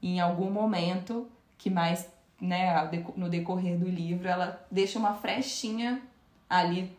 [0.00, 1.26] E em algum momento,
[1.58, 2.08] que mais
[2.40, 6.00] né, no decorrer do livro, ela deixa uma frechinha
[6.48, 6.96] ali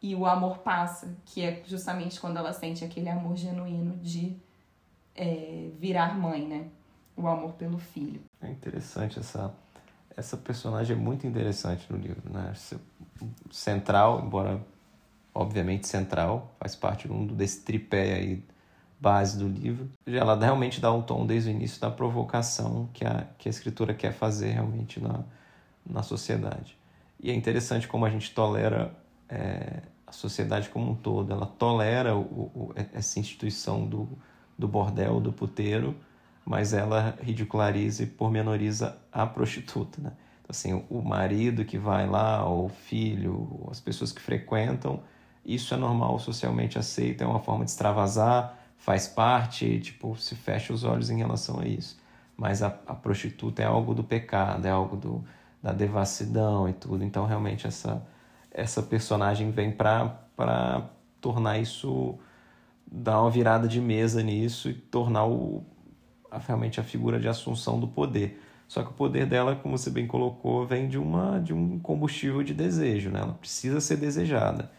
[0.00, 4.36] e o amor passa, que é justamente quando ela sente aquele amor genuíno de
[5.16, 6.68] é, virar mãe, né?
[7.16, 8.20] O amor pelo filho.
[8.40, 9.52] É interessante essa
[10.16, 12.52] essa personagem é muito interessante no livro, né?
[13.50, 14.62] Central, embora
[15.34, 18.44] obviamente central, faz parte desse tripé aí
[19.00, 19.90] base do livro.
[20.06, 23.92] Ela realmente dá um tom desde o início da provocação que a, que a escritora
[23.92, 25.24] quer fazer realmente na,
[25.84, 26.78] na sociedade.
[27.20, 28.94] E é interessante como a gente tolera
[29.28, 31.32] é, a sociedade como um todo.
[31.32, 34.08] Ela tolera o, o, essa instituição do,
[34.58, 35.96] do bordel, do puteiro,
[36.44, 40.00] mas ela ridiculariza e pormenoriza a prostituta.
[40.00, 40.12] Né?
[40.40, 45.02] Então, assim, o marido que vai lá, ou o filho, as pessoas que frequentam,
[45.44, 50.72] isso é normal, socialmente aceito, é uma forma de extravasar, faz parte, tipo, se fecha
[50.72, 51.98] os olhos em relação a isso.
[52.36, 55.24] Mas a, a prostituta é algo do pecado, é algo do,
[55.62, 57.04] da devassidão e tudo.
[57.04, 58.06] Então, realmente, essa,
[58.50, 62.18] essa personagem vem para tornar isso,
[62.90, 65.64] dar uma virada de mesa nisso e tornar o,
[66.46, 68.40] realmente a figura de assunção do poder.
[68.66, 72.42] Só que o poder dela, como você bem colocou, vem de, uma, de um combustível
[72.42, 73.20] de desejo, né?
[73.20, 74.70] Ela precisa ser desejada.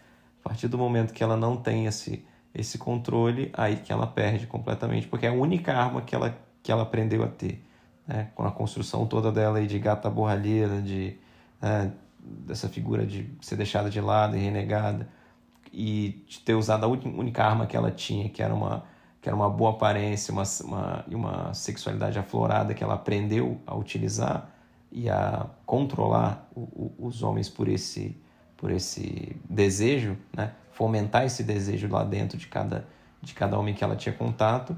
[0.46, 2.24] A partir do momento que ela não tem esse
[2.56, 6.72] esse controle, aí que ela perde completamente, porque é a única arma que ela, que
[6.72, 7.62] ela aprendeu a ter.
[8.08, 8.30] Né?
[8.34, 11.18] Com a construção toda dela aí de gata borralheira, de,
[11.62, 11.92] né?
[12.18, 15.10] dessa figura de ser deixada de lado e renegada,
[15.72, 18.86] e de ter usado a única arma que ela tinha, que era uma,
[19.22, 23.76] que era uma boa aparência uma, uma, e uma sexualidade aflorada que ela aprendeu a
[23.76, 24.50] utilizar
[24.90, 28.18] e a controlar o, o, os homens por esse,
[28.58, 30.52] por esse desejo, né?
[30.72, 32.86] fomentar esse desejo lá dentro de cada,
[33.22, 34.78] de cada homem que ela tinha contato.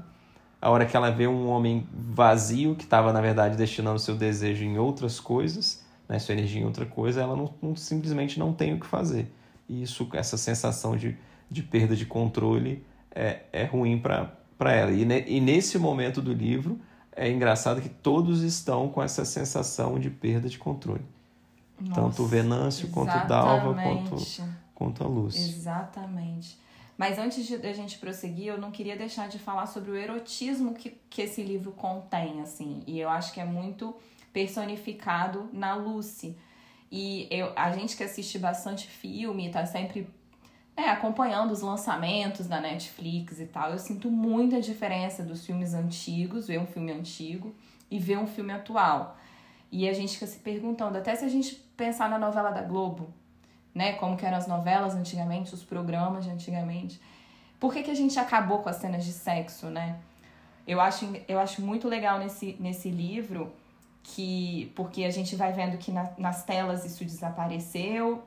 [0.60, 4.64] A hora que ela vê um homem vazio, que estava, na verdade, destinando seu desejo
[4.64, 8.74] em outras coisas, né, sua energia em outra coisa, ela não, não, simplesmente não tem
[8.74, 9.32] o que fazer.
[9.68, 11.16] E isso, essa sensação de,
[11.50, 14.90] de perda de controle é, é ruim para ela.
[14.90, 16.80] E, ne, e nesse momento do livro,
[17.14, 21.02] é engraçado que todos estão com essa sensação de perda de controle.
[21.80, 24.16] Nossa, Tanto o Venâncio, quanto o Dalva, quanto,
[24.74, 25.36] quanto a luz.
[25.36, 26.58] Exatamente.
[26.96, 30.74] Mas antes de a gente prosseguir, eu não queria deixar de falar sobre o erotismo
[30.74, 32.82] que, que esse livro contém, assim.
[32.86, 33.94] E eu acho que é muito
[34.32, 36.36] personificado na Lucy.
[36.90, 40.08] E eu, a gente que assiste bastante filme, tá sempre
[40.76, 46.46] é, acompanhando os lançamentos da Netflix e tal, eu sinto muita diferença dos filmes antigos,
[46.46, 47.54] ver um filme antigo
[47.90, 49.18] e ver um filme atual.
[49.70, 53.08] E a gente fica se perguntando, até se a gente pensar na novela da Globo,
[53.72, 53.92] né?
[53.94, 57.00] Como que eram as novelas antigamente, os programas de antigamente.
[57.58, 59.98] Por que, que a gente acabou com as cenas de sexo, né?
[60.66, 63.50] Eu acho, eu acho muito legal nesse, nesse livro
[64.02, 68.22] que porque a gente vai vendo que na, nas telas isso desapareceu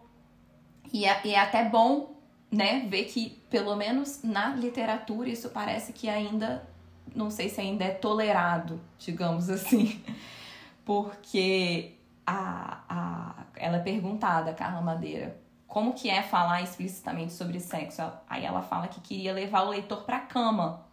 [0.91, 2.13] e é, e é até bom
[2.51, 6.67] né ver que pelo menos na literatura isso parece que ainda
[7.15, 10.03] não sei se ainda é tolerado digamos assim
[10.85, 11.93] porque
[12.25, 18.01] a, a, ela é perguntada, Carla Madeira, como que é falar explicitamente sobre sexo?
[18.29, 20.85] Aí ela fala que queria levar o leitor para cama.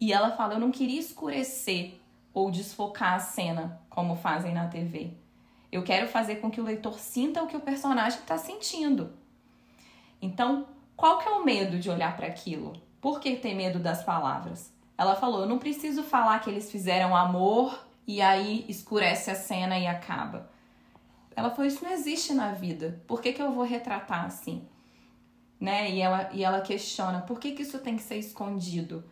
[0.00, 2.00] E ela fala, eu não queria escurecer
[2.32, 5.14] ou desfocar a cena, como fazem na TV.
[5.72, 9.12] Eu quero fazer com que o leitor sinta o que o personagem está sentindo.
[10.22, 12.80] Então, qual que é o medo de olhar para aquilo?
[13.00, 14.72] Por que ter medo das palavras?
[14.96, 19.78] Ela falou, eu não preciso falar que eles fizeram amor e aí escurece a cena
[19.78, 20.50] e acaba.
[21.36, 23.02] Ela falou: Isso não existe na vida.
[23.06, 24.66] Por que, que eu vou retratar assim?
[25.60, 25.90] Né?
[25.90, 29.04] E, ela, e ela questiona: Por que, que isso tem que ser escondido?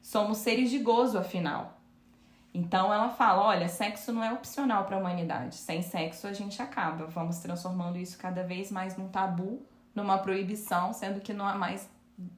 [0.00, 1.80] Somos seres de gozo, afinal.
[2.54, 5.56] Então ela fala: Olha, sexo não é opcional para a humanidade.
[5.56, 7.06] Sem sexo a gente acaba.
[7.06, 11.90] Vamos transformando isso cada vez mais num tabu, numa proibição, sendo que não há mais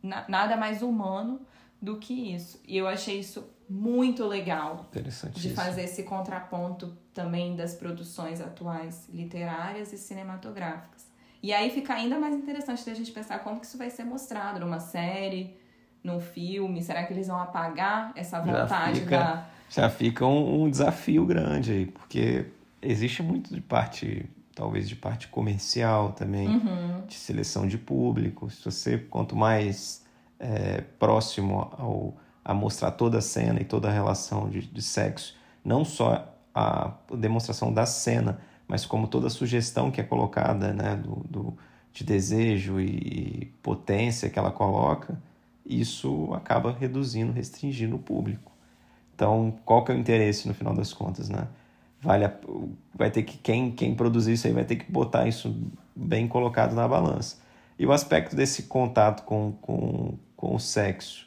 [0.02, 1.42] nada mais humano
[1.81, 2.59] do que isso.
[2.66, 4.88] E eu achei isso muito legal
[5.35, 11.07] de fazer esse contraponto também das produções atuais literárias e cinematográficas.
[11.42, 14.61] E aí fica ainda mais interessante da gente pensar como que isso vai ser mostrado
[14.61, 15.57] numa série,
[16.02, 16.83] num filme.
[16.83, 19.46] Será que eles vão apagar essa vontade já fica, da.
[19.68, 22.46] Já fica um, um desafio grande aí, porque
[22.81, 27.05] existe muito de parte, talvez de parte comercial também, uhum.
[27.07, 28.48] de seleção de público.
[28.50, 30.05] Se você, quanto mais
[30.38, 32.16] é, próximo ao
[32.47, 36.93] a mostrar toda a cena e toda a relação de, de sexo, não só a
[37.19, 41.59] demonstração da cena, mas como toda a sugestão que é colocada, né, do, do,
[41.93, 45.21] de desejo e potência que ela coloca,
[45.65, 48.53] isso acaba reduzindo, restringindo o público.
[49.13, 51.49] Então, qual que é o interesse no final das contas, né?
[52.01, 52.33] vale a,
[52.95, 55.53] vai ter que quem quem produzir isso aí vai ter que botar isso
[55.97, 57.39] bem colocado na balança.
[57.77, 61.26] E o aspecto desse contato com, com, com o sexo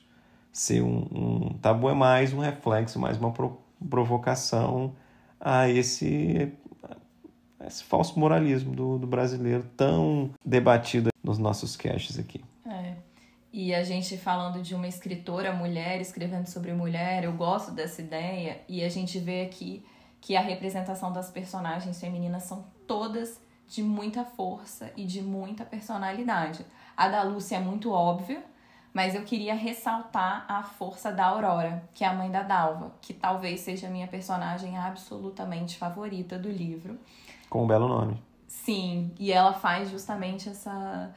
[0.59, 4.93] ser um, um tabu é mais um reflexo, mais uma pro, provocação
[5.39, 6.51] a esse,
[7.65, 12.43] esse falso moralismo do, do brasileiro tão debatido nos nossos caches aqui.
[12.65, 12.95] É.
[13.53, 18.59] E a gente falando de uma escritora mulher escrevendo sobre mulher, eu gosto dessa ideia,
[18.67, 19.81] e a gente vê aqui
[20.19, 26.65] que a representação das personagens femininas são todas de muita força e de muita personalidade.
[26.97, 28.43] A da Lúcia é muito óbvia,
[28.93, 33.13] mas eu queria ressaltar a força da Aurora, que é a mãe da Dalva, que
[33.13, 36.97] talvez seja a minha personagem absolutamente favorita do livro.
[37.49, 38.21] Com um belo nome.
[38.47, 41.11] Sim, e ela faz justamente essa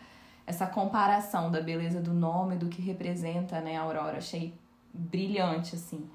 [0.47, 4.19] essa comparação da beleza do nome do que representa, né, a Aurora.
[4.19, 4.53] Achei
[4.93, 6.09] brilhante assim.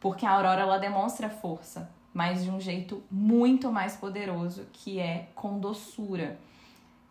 [0.00, 5.28] Porque a Aurora ela demonstra força, mas de um jeito muito mais poderoso, que é
[5.34, 6.38] com doçura.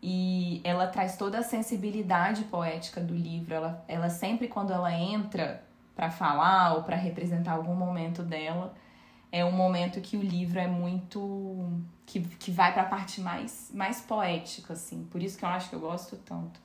[0.09, 3.53] E ela traz toda a sensibilidade poética do livro.
[3.53, 5.61] Ela, ela sempre, quando ela entra
[5.93, 8.73] para falar ou para representar algum momento dela,
[9.33, 11.81] é um momento que o livro é muito.
[12.05, 15.03] que, que vai para a parte mais, mais poética, assim.
[15.11, 16.57] Por isso que eu acho que eu gosto tanto.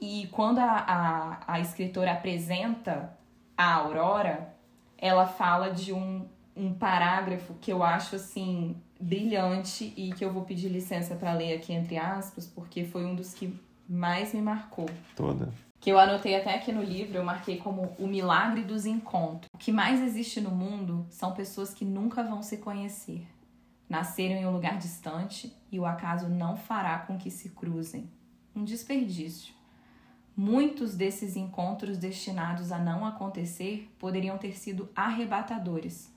[0.00, 0.72] E quando a,
[1.46, 3.16] a, a escritora apresenta
[3.56, 4.52] a Aurora,
[4.98, 10.44] ela fala de um, um parágrafo que eu acho assim brilhante e que eu vou
[10.44, 13.58] pedir licença para ler aqui entre aspas, porque foi um dos que
[13.88, 14.88] mais me marcou.
[15.16, 15.52] Toda.
[15.80, 19.48] Que eu anotei até aqui no livro, eu marquei como o milagre dos encontros.
[19.54, 23.26] O que mais existe no mundo são pessoas que nunca vão se conhecer.
[23.88, 28.08] Nasceram em um lugar distante e o acaso não fará com que se cruzem.
[28.54, 29.54] Um desperdício.
[30.36, 36.12] Muitos desses encontros destinados a não acontecer poderiam ter sido arrebatadores,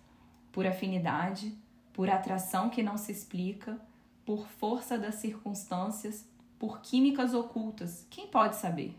[0.52, 1.58] por afinidade,
[1.93, 3.79] por atração que não se explica,
[4.25, 6.27] por força das circunstâncias,
[6.58, 8.08] por químicas ocultas.
[8.10, 8.97] Quem pode saber?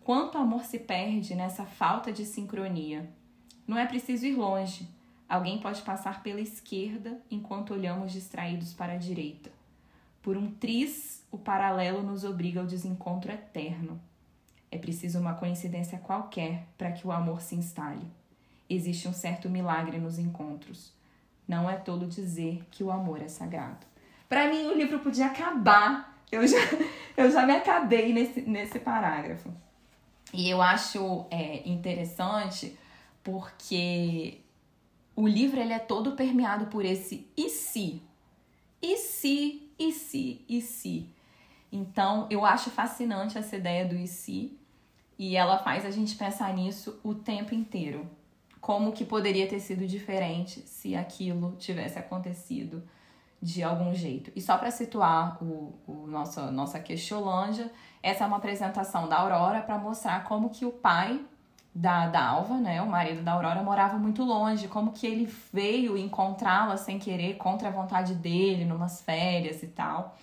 [0.00, 3.08] Quanto amor se perde nessa falta de sincronia?
[3.66, 4.88] Não é preciso ir longe.
[5.28, 9.50] Alguém pode passar pela esquerda enquanto olhamos distraídos para a direita.
[10.22, 14.00] Por um tris, o paralelo nos obriga ao desencontro eterno.
[14.70, 18.06] É preciso uma coincidência qualquer para que o amor se instale.
[18.70, 20.92] Existe um certo milagre nos encontros.
[21.48, 23.86] Não é todo dizer que o amor é sagrado.
[24.28, 26.22] Para mim, o livro podia acabar.
[26.30, 26.58] Eu já,
[27.16, 29.50] eu já me acabei nesse, nesse parágrafo.
[30.34, 32.78] E eu acho é, interessante
[33.24, 34.42] porque
[35.16, 38.02] o livro ele é todo permeado por esse e se.
[38.82, 41.08] E se, e se, e se.
[41.72, 44.56] Então, eu acho fascinante essa ideia do e se.
[45.18, 48.08] E ela faz a gente pensar nisso o tempo inteiro
[48.60, 52.82] como que poderia ter sido diferente se aquilo tivesse acontecido
[53.40, 54.32] de algum jeito.
[54.34, 57.70] E só para situar o, o nosso, nossa questiolândia,
[58.02, 61.20] essa é uma apresentação da Aurora para mostrar como que o pai
[61.74, 66.76] da Dalva, né, o marido da Aurora, morava muito longe, como que ele veio encontrá-la
[66.76, 70.16] sem querer, contra a vontade dele, numas férias e tal.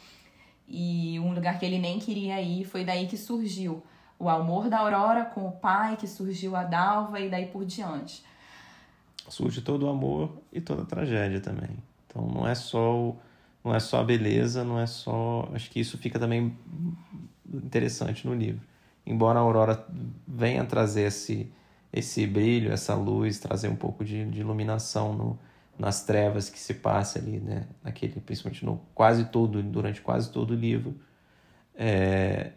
[0.67, 3.81] E um lugar que ele nem queria ir, foi daí que surgiu
[4.17, 8.23] o amor da Aurora com o pai, que surgiu a Dalva e daí por diante.
[9.27, 11.77] Surge todo o amor e toda a tragédia também.
[12.07, 13.17] Então não é só o,
[13.63, 16.57] não é só a beleza, não é só, acho que isso fica também
[17.53, 18.61] interessante no livro.
[19.05, 19.85] Embora a Aurora
[20.27, 21.51] venha trazer esse
[21.95, 25.39] esse brilho, essa luz, trazer um pouco de, de iluminação no,
[25.79, 27.67] nas trevas que se passa ali, né?
[27.81, 30.99] Naquele, principalmente no quase todo, durante quase todo o livro.
[31.73, 32.51] É,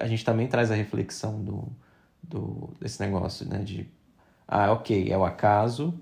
[0.00, 1.68] a gente também traz a reflexão do,
[2.22, 3.58] do, desse negócio, né?
[3.58, 3.86] De,
[4.46, 5.98] ah, ok, é o acaso,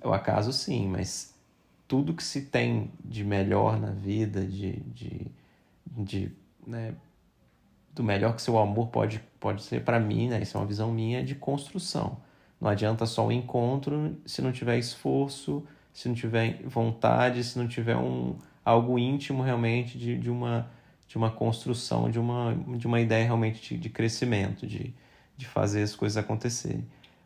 [0.00, 1.34] é o acaso sim, mas
[1.88, 5.26] tudo que se tem de melhor na vida, de, de,
[5.86, 6.32] de
[6.66, 6.94] né,
[7.94, 10.42] do melhor que seu amor pode, pode ser para mim, né?
[10.42, 12.18] Isso é uma visão minha de construção.
[12.60, 17.66] Não adianta só o encontro se não tiver esforço, se não tiver vontade, se não
[17.66, 20.68] tiver um, algo íntimo realmente de, de uma
[21.08, 24.94] de uma construção, de uma, de uma ideia realmente de, de crescimento, de,
[25.36, 26.84] de fazer as coisas acontecerem.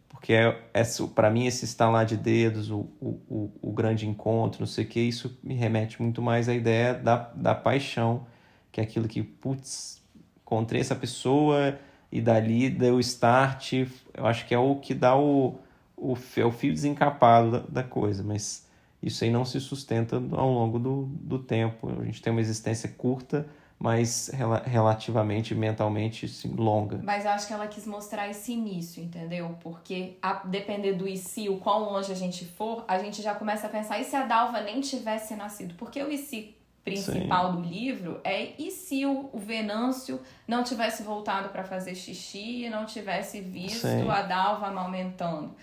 [0.08, 0.82] Porque é, é,
[1.14, 5.00] para mim esse estalar de dedos, o, o, o grande encontro, não sei o que,
[5.00, 8.26] isso me remete muito mais à ideia da, da paixão,
[8.70, 10.02] que é aquilo que, putz,
[10.42, 11.78] encontrei essa pessoa
[12.10, 15.58] e dali deu start, eu acho que é o que dá o,
[15.96, 18.68] o, é o fio desencapado da, da coisa, mas
[19.02, 21.88] isso aí não se sustenta ao longo do, do tempo.
[22.00, 23.46] A gente tem uma existência curta,
[23.80, 27.00] mas rela relativamente, mentalmente, sim, longa.
[27.02, 29.56] Mas eu acho que ela quis mostrar esse início, entendeu?
[29.62, 33.34] Porque a depender do e se, o quão longe a gente for, a gente já
[33.34, 35.74] começa a pensar, e se a Dalva nem tivesse nascido?
[35.76, 36.54] Porque o e se
[36.84, 37.56] principal Sim.
[37.56, 42.70] do livro é e se o, o Venâncio não tivesse voltado para fazer xixi e
[42.70, 44.08] não tivesse visto Sim.
[44.10, 45.54] a Dalva amamentando?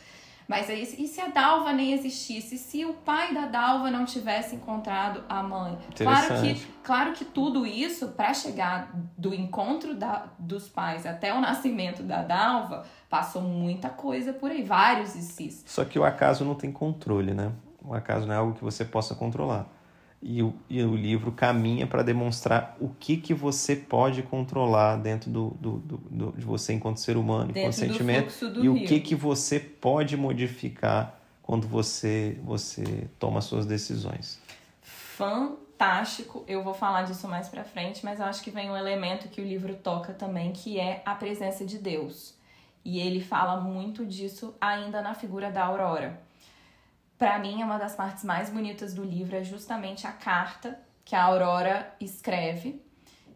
[0.48, 2.58] Mas aí, e se a Dalva nem existisse?
[2.58, 5.78] Se o pai da Dalva não tivesse encontrado a mãe?
[5.96, 11.42] Claro que, claro que tudo isso, para chegar do encontro da, dos pais até o
[11.42, 15.64] nascimento da Dalva, passou muita coisa por aí, vários e.
[15.68, 17.52] Só que o acaso não tem controle, né?
[17.84, 19.68] O acaso não é algo que você possa controlar
[20.22, 25.30] e o, e o livro caminha para demonstrar o que, que você pode controlar dentro
[25.30, 28.74] do, do, do, do de você enquanto ser humano, enquanto sentimento, e rio.
[28.74, 34.42] o que, que você pode modificar quando você, você toma suas decisões.
[34.82, 39.30] Fantástico, eu vou falar disso mais para frente, mas eu acho que vem um elemento
[39.30, 42.34] que o livro toca também, que é a presença de Deus.
[42.84, 46.27] E ele fala muito disso ainda na figura da Aurora
[47.18, 51.16] para mim, é uma das partes mais bonitas do livro é justamente a carta que
[51.16, 52.82] a Aurora escreve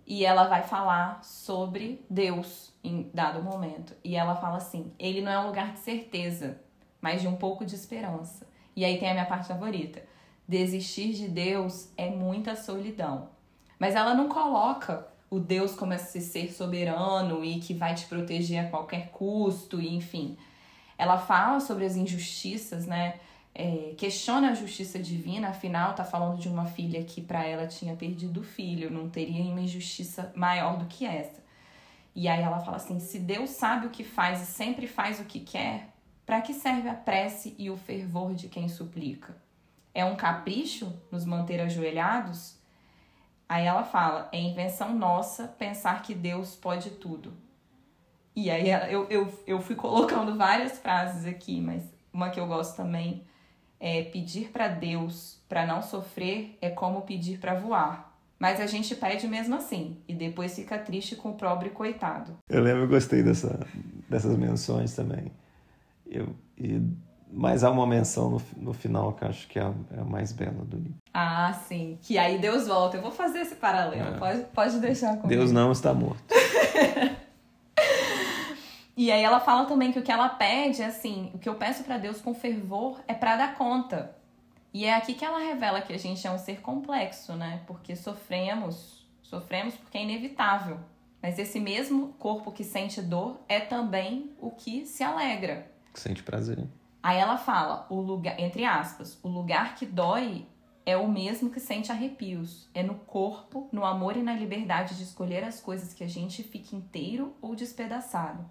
[0.05, 3.95] e ela vai falar sobre Deus em dado momento.
[4.03, 6.59] E ela fala assim: ele não é um lugar de certeza,
[6.99, 8.45] mas de um pouco de esperança.
[8.75, 10.03] E aí tem a minha parte favorita.
[10.47, 13.29] Desistir de Deus é muita solidão.
[13.79, 18.65] Mas ela não coloca o Deus como esse ser soberano e que vai te proteger
[18.65, 20.37] a qualquer custo, e enfim.
[20.97, 23.15] Ela fala sobre as injustiças, né?
[23.53, 27.95] É, questiona a justiça divina, afinal tá falando de uma filha que para ela tinha
[27.95, 31.41] perdido o filho, não teria uma injustiça maior do que essa.
[32.15, 35.25] E aí ela fala assim: se Deus sabe o que faz e sempre faz o
[35.25, 35.89] que quer,
[36.25, 39.35] para que serve a prece e o fervor de quem suplica?
[39.93, 42.57] É um capricho nos manter ajoelhados?
[43.49, 47.33] Aí ela fala: é invenção nossa pensar que Deus pode tudo.
[48.33, 51.83] E aí eu, eu, eu fui colocando várias frases aqui, mas
[52.13, 53.25] uma que eu gosto também
[53.81, 58.15] é, pedir para Deus para não sofrer é como pedir para voar.
[58.39, 62.37] Mas a gente pede mesmo assim e depois fica triste com o pobre coitado.
[62.47, 63.59] Eu lembro, eu gostei dessa,
[64.09, 65.31] dessas menções também.
[66.07, 66.81] Eu, e,
[67.31, 70.03] mas há uma menção no, no final que eu acho que é a, é a,
[70.03, 70.95] mais bela do livro.
[71.13, 71.97] Ah, sim.
[72.01, 72.97] Que aí Deus volta.
[72.97, 74.15] Eu vou fazer esse paralelo.
[74.15, 74.17] É.
[74.17, 75.27] Pode, pode deixar comigo.
[75.27, 76.23] Deus não está morto.
[78.95, 81.83] E aí ela fala também que o que ela pede, assim, o que eu peço
[81.83, 84.15] para Deus com fervor é para dar conta.
[84.73, 87.61] E é aqui que ela revela que a gente é um ser complexo, né?
[87.67, 90.79] Porque sofremos, sofremos porque é inevitável.
[91.21, 95.71] Mas esse mesmo corpo que sente dor é também o que se alegra.
[95.93, 96.67] Que sente prazer.
[97.03, 100.45] Aí ela fala, o lugar, entre aspas, o lugar que dói
[100.85, 102.67] é o mesmo que sente arrepios.
[102.73, 106.43] É no corpo, no amor e na liberdade de escolher as coisas que a gente
[106.43, 108.45] fica inteiro ou despedaçado.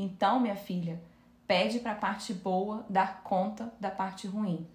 [0.00, 1.00] Então, minha filha,
[1.46, 4.66] pede para a parte boa dar conta da parte ruim.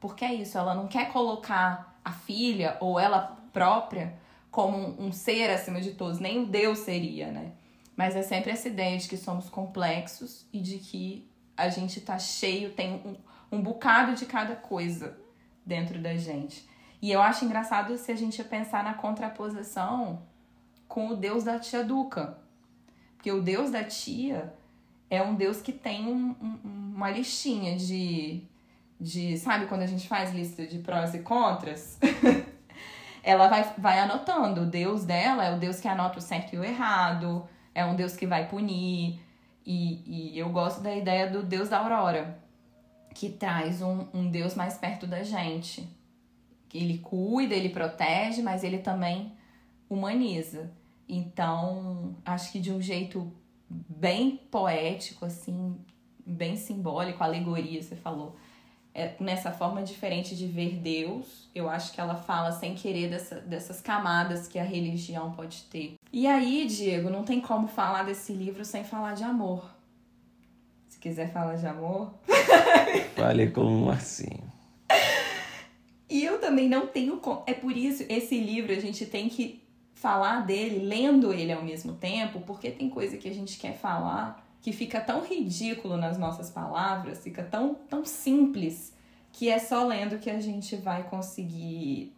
[0.00, 4.18] Porque é isso, ela não quer colocar a filha ou ela própria
[4.50, 7.52] como um, ser acima de todos, nem Deus seria, né?
[7.96, 12.18] Mas é sempre essa ideia de que somos complexos e de que a gente tá
[12.18, 13.16] cheio, tem um,
[13.56, 15.18] um bocado de cada coisa
[15.64, 16.68] dentro da gente.
[17.00, 20.22] E eu acho engraçado se a gente pensar na contraposição
[20.88, 22.38] com o Deus da tia Duca.
[23.16, 24.52] Porque o Deus da tia
[25.14, 26.58] é um Deus que tem um, um,
[26.94, 28.42] uma listinha de,
[29.00, 29.36] de.
[29.38, 31.98] Sabe quando a gente faz lista de prós e contras?
[33.22, 34.62] Ela vai, vai anotando.
[34.62, 37.96] O Deus dela é o Deus que anota o certo e o errado, é um
[37.96, 39.20] Deus que vai punir.
[39.64, 42.38] E, e eu gosto da ideia do Deus da Aurora,
[43.14, 45.88] que traz um, um Deus mais perto da gente.
[46.72, 49.32] Ele cuida, ele protege, mas ele também
[49.88, 50.70] humaniza.
[51.08, 53.32] Então, acho que de um jeito
[53.68, 55.76] bem poético, assim,
[56.24, 58.36] bem simbólico, alegoria, você falou.
[58.96, 63.40] É, nessa forma diferente de ver Deus, eu acho que ela fala sem querer dessa,
[63.40, 65.94] dessas camadas que a religião pode ter.
[66.12, 69.68] E aí, Diego, não tem como falar desse livro sem falar de amor.
[70.86, 72.14] Se quiser falar de amor.
[73.16, 74.38] Fale como assim.
[76.08, 77.20] E eu também não tenho.
[77.48, 79.63] É por isso, esse livro a gente tem que
[80.04, 84.46] falar dele lendo ele ao mesmo tempo, porque tem coisa que a gente quer falar
[84.60, 88.94] que fica tão ridículo nas nossas palavras, fica tão, tão simples,
[89.32, 92.14] que é só lendo que a gente vai conseguir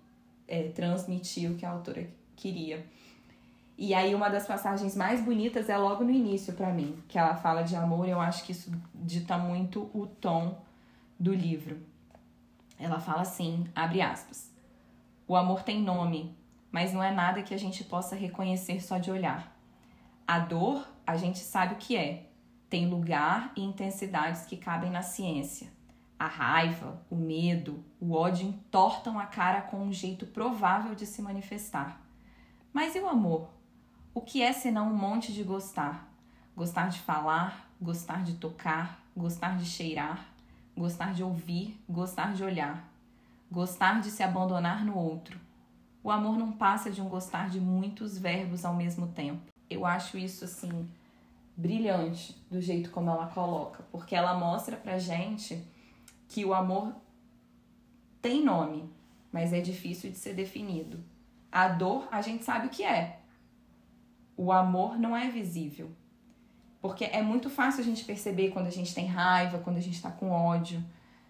[0.49, 2.85] é, transmitir o que a autora queria.
[3.79, 7.37] E aí uma das passagens mais bonitas é logo no início para mim, que ela
[7.37, 10.61] fala de amor, eu acho que isso dita muito o tom
[11.21, 11.79] do livro.
[12.81, 14.51] Ela fala assim, abre aspas:
[15.29, 16.36] O amor tem nome,
[16.77, 19.51] mas não é nada que a gente possa reconhecer só de olhar.
[20.29, 22.29] A dor, a gente sabe o que é.
[22.69, 25.73] Tem lugar e intensidades que cabem na ciência.
[26.19, 31.23] A raiva, o medo, o ódio entortam a cara com um jeito provável de se
[31.23, 31.99] manifestar.
[32.75, 33.49] Mas e o amor?
[34.13, 36.13] O que é senão um monte de gostar?
[36.55, 40.27] Gostar de falar, gostar de tocar, gostar de cheirar,
[40.77, 42.87] gostar de ouvir, gostar de olhar,
[43.51, 45.46] gostar de se abandonar no outro.
[46.07, 49.43] O amor não passa de um gostar de muitos verbos ao mesmo tempo.
[49.69, 50.89] Eu acho isso assim
[51.57, 55.61] brilhante do jeito como ela coloca, porque ela mostra pra gente
[56.29, 56.95] que o amor
[58.23, 58.89] tem nome,
[59.33, 61.03] mas é difícil de ser definido.
[61.51, 63.19] A dor, a gente sabe o que é.
[64.37, 65.91] O amor não é visível.
[66.81, 70.01] Porque é muito fácil a gente perceber quando a gente tem raiva, quando a gente
[70.01, 70.81] tá com ódio.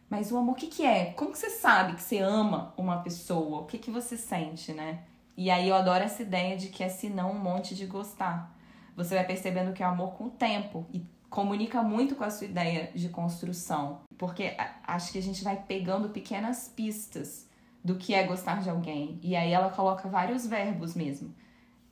[0.09, 1.07] Mas o amor, o que, que é?
[1.13, 3.61] Como que você sabe que você ama uma pessoa?
[3.61, 5.03] O que, que você sente, né?
[5.37, 8.57] E aí eu adoro essa ideia de que é senão um monte de gostar.
[8.97, 12.47] Você vai percebendo que é amor com o tempo e comunica muito com a sua
[12.47, 14.01] ideia de construção.
[14.17, 17.47] Porque acho que a gente vai pegando pequenas pistas
[17.85, 19.19] do que é gostar de alguém.
[19.23, 21.35] E aí ela coloca vários verbos mesmo,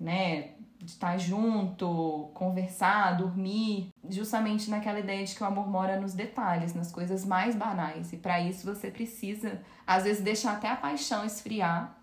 [0.00, 0.52] né?
[0.84, 6.74] De estar junto, conversar, dormir, justamente naquela ideia de que o amor mora nos detalhes,
[6.74, 8.12] nas coisas mais banais.
[8.12, 11.98] E para isso você precisa, às vezes, deixar até a paixão esfriar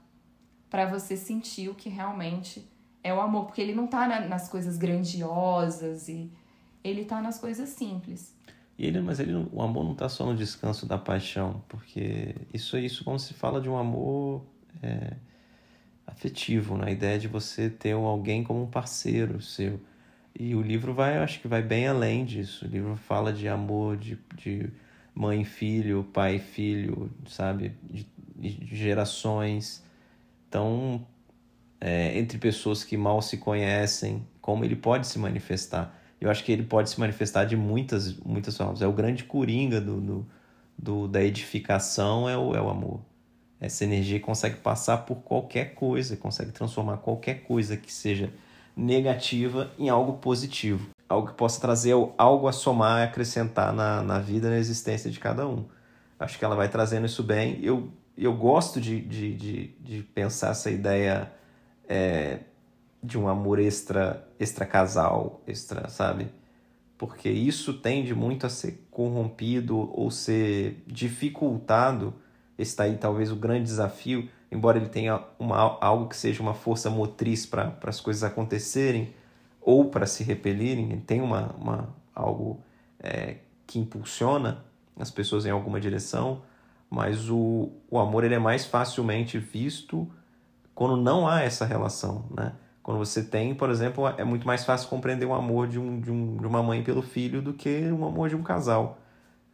[0.70, 2.68] para você sentir o que realmente
[3.04, 6.32] é o amor, porque ele não tá na, nas coisas grandiosas e
[6.84, 8.36] ele tá nas coisas simples.
[8.78, 12.76] E ele, mas ele, o amor não está só no descanso da paixão, porque isso
[12.76, 14.44] é isso quando se fala de um amor
[14.82, 15.16] é,
[16.06, 19.80] afetivo, na ideia de você ter alguém como um parceiro seu.
[20.38, 22.66] E o livro vai, acho que vai bem além disso.
[22.66, 24.70] O livro fala de amor de, de
[25.14, 27.74] mãe filho, pai filho, sabe?
[27.84, 29.84] De, de gerações.
[30.48, 31.06] Então,
[31.80, 36.52] é, entre pessoas que mal se conhecem, como ele pode se manifestar eu acho que
[36.52, 38.84] ele pode se manifestar de muitas, muitas formas.
[38.84, 40.28] É o grande coringa do, do,
[40.78, 43.02] do, da edificação, é o, é o amor.
[43.62, 48.34] Essa energia consegue passar por qualquer coisa, consegue transformar qualquer coisa que seja
[48.76, 50.90] negativa em algo positivo.
[51.08, 55.48] Algo que possa trazer algo a somar, acrescentar na, na vida, na existência de cada
[55.48, 55.66] um.
[56.20, 57.60] Acho que ela vai trazendo isso bem.
[57.62, 61.32] Eu, eu gosto de, de, de, de pensar essa ideia
[61.88, 62.40] é,
[63.04, 66.30] de um amor extra, extra casal, extra, sabe?
[66.98, 72.14] Porque isso tende muito a ser corrompido ou ser dificultado.
[72.62, 76.90] Está aí talvez o grande desafio, embora ele tenha uma, algo que seja uma força
[76.90, 79.14] motriz para as coisas acontecerem
[79.62, 82.62] ou para se repelirem, ele tem uma, uma, algo
[83.00, 83.38] é,
[83.68, 84.64] que impulsiona
[85.00, 86.42] as pessoas em alguma direção,
[86.90, 90.10] mas o, o amor ele é mais facilmente visto
[90.74, 92.54] quando não há essa relação, né?
[92.84, 96.12] Quando você tem, por exemplo, é muito mais fácil compreender o amor de, um, de,
[96.12, 98.98] um, de uma mãe pelo filho do que o amor de um casal.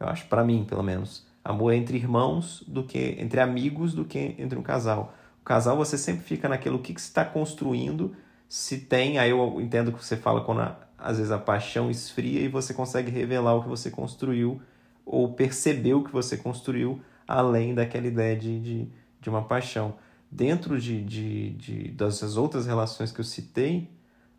[0.00, 1.27] Eu acho, para mim, pelo menos.
[1.44, 5.14] Amor é entre irmãos do que entre amigos do que entre um casal.
[5.40, 8.14] O casal você sempre fica naquilo que, que está construindo,
[8.48, 12.40] se tem, aí eu entendo que você fala quando a, às vezes a paixão esfria
[12.40, 14.60] e você consegue revelar o que você construiu
[15.06, 18.88] ou perceber o que você construiu além daquela ideia de, de,
[19.20, 19.94] de uma paixão
[20.30, 23.90] dentro de, de, de, das outras relações que eu citei,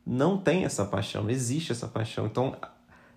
[0.06, 2.26] não tem essa paixão, não existe essa paixão.
[2.26, 2.56] Então,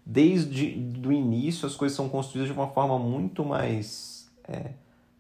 [0.05, 0.67] desde
[1.05, 4.73] o início, as coisas são construídas de uma forma muito mais é,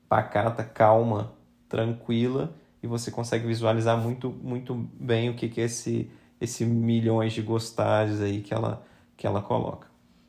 [0.08, 1.32] pacata, calma,
[1.68, 2.52] tranquila,
[2.82, 6.10] e você consegue visualizar muito, muito bem o que, que é esse,
[6.40, 8.84] esse milhões de gostares aí que ela,
[9.16, 9.86] que ela coloca.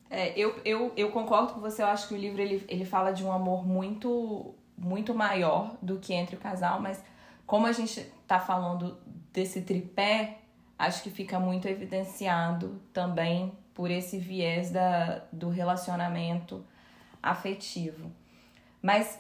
[0.10, 3.12] É, eu, eu, eu concordo com você, eu acho que o livro ele, ele fala
[3.12, 7.02] de um amor muito muito maior do que entre o casal, mas
[7.46, 8.98] como a gente está falando
[9.32, 10.40] desse tripé,
[10.78, 16.64] acho que fica muito evidenciado também por esse viés da, do relacionamento
[17.22, 18.12] afetivo.
[18.82, 19.20] Mas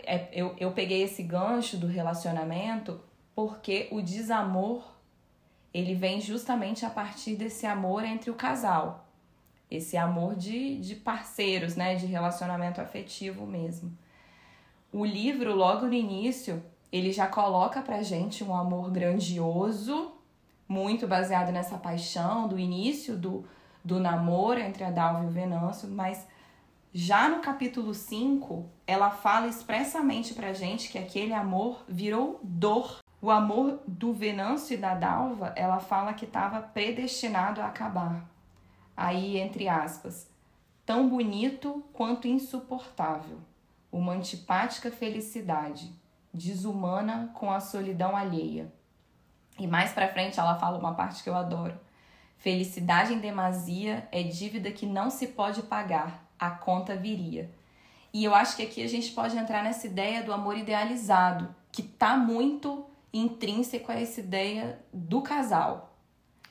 [0.00, 3.00] é, eu, eu peguei esse gancho do relacionamento
[3.34, 4.94] porque o desamor
[5.72, 9.08] ele vem justamente a partir desse amor entre o casal.
[9.68, 11.96] Esse amor de, de parceiros, né?
[11.96, 13.92] De relacionamento afetivo mesmo.
[14.92, 20.12] O livro, logo no início, ele já coloca pra gente um amor grandioso,
[20.68, 23.44] muito baseado nessa paixão do início do,
[23.84, 26.26] do namoro entre a Dalva e o Venâncio, mas
[26.92, 33.00] já no capítulo 5, ela fala expressamente pra gente que aquele amor virou dor.
[33.20, 38.24] O amor do Venâncio e da Dalva, ela fala que estava predestinado a acabar.
[38.96, 40.30] Aí, entre aspas,
[40.86, 43.38] tão bonito quanto insuportável,
[43.90, 45.90] uma antipática felicidade
[46.32, 48.72] desumana com a solidão alheia.
[49.58, 51.78] E mais pra frente ela fala uma parte que eu adoro.
[52.44, 57.50] Felicidade em demasia é dívida que não se pode pagar, a conta viria.
[58.12, 61.82] E eu acho que aqui a gente pode entrar nessa ideia do amor idealizado, que
[61.82, 62.84] tá muito
[63.14, 65.96] intrínseco a essa ideia do casal.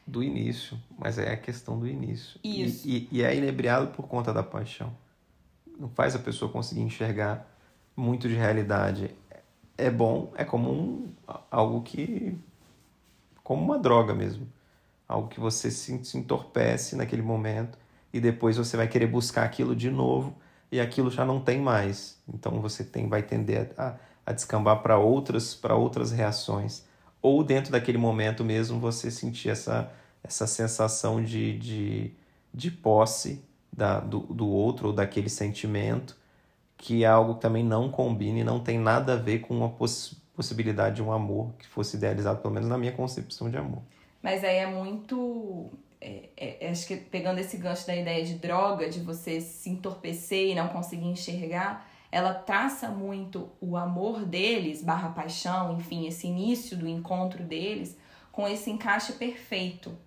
[0.08, 2.39] Do início, mas é a questão do início.
[2.44, 2.88] Isso.
[2.88, 4.98] E, e, e é inebriado por conta da paixão.
[5.78, 7.48] Não faz a pessoa conseguir enxergar
[7.96, 9.12] muito de realidade.
[9.78, 11.14] É bom, é como um,
[11.52, 12.36] algo que.
[13.44, 14.48] como uma droga mesmo.
[15.14, 17.78] Algo que você se, entorpece naquele momento
[18.11, 20.36] e depois você vai querer buscar aquilo de novo
[20.72, 22.18] e aquilo já não tem mais.
[22.28, 23.95] Então você tem, vai tender a,
[24.26, 26.84] a descambar para outras, para outras reações.
[27.22, 29.91] Ou dentro daquele momento mesmo você sentir essa,
[30.24, 32.11] essa sensação de, de,
[32.51, 36.18] de posse da, do, do outro ou daquele sentimento,
[36.76, 39.70] que é algo que também não combina e não tem nada a ver com uma
[39.70, 43.84] poss possibilidade de um amor que fosse idealizado, pelo menos na minha concepção de amor.
[44.24, 45.70] Mas aí é muito.
[46.00, 50.52] É, é, acho que pegando esse gancho da ideia de droga, de você se entorpecer
[50.52, 56.78] e não conseguir enxergar, ela traça muito o amor deles, barra paixão, enfim, esse início
[56.78, 57.98] do encontro deles,
[58.32, 59.98] com esse encaixe perfeito.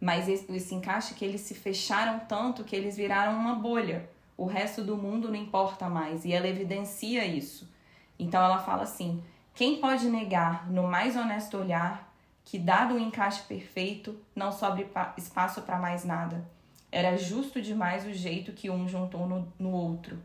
[0.00, 4.08] Mas esse, esse encaixe que eles se fecharam tanto que eles viraram uma bolha.
[4.36, 6.24] O resto do mundo não importa mais.
[6.24, 7.70] E ela evidencia isso.
[8.18, 9.22] Então ela fala assim:
[9.54, 12.13] quem pode negar no mais honesto olhar
[12.44, 14.86] que, dado o encaixe perfeito, não sobre
[15.16, 16.46] espaço para mais nada.
[16.92, 20.18] Era justo demais o jeito que um juntou no, no outro.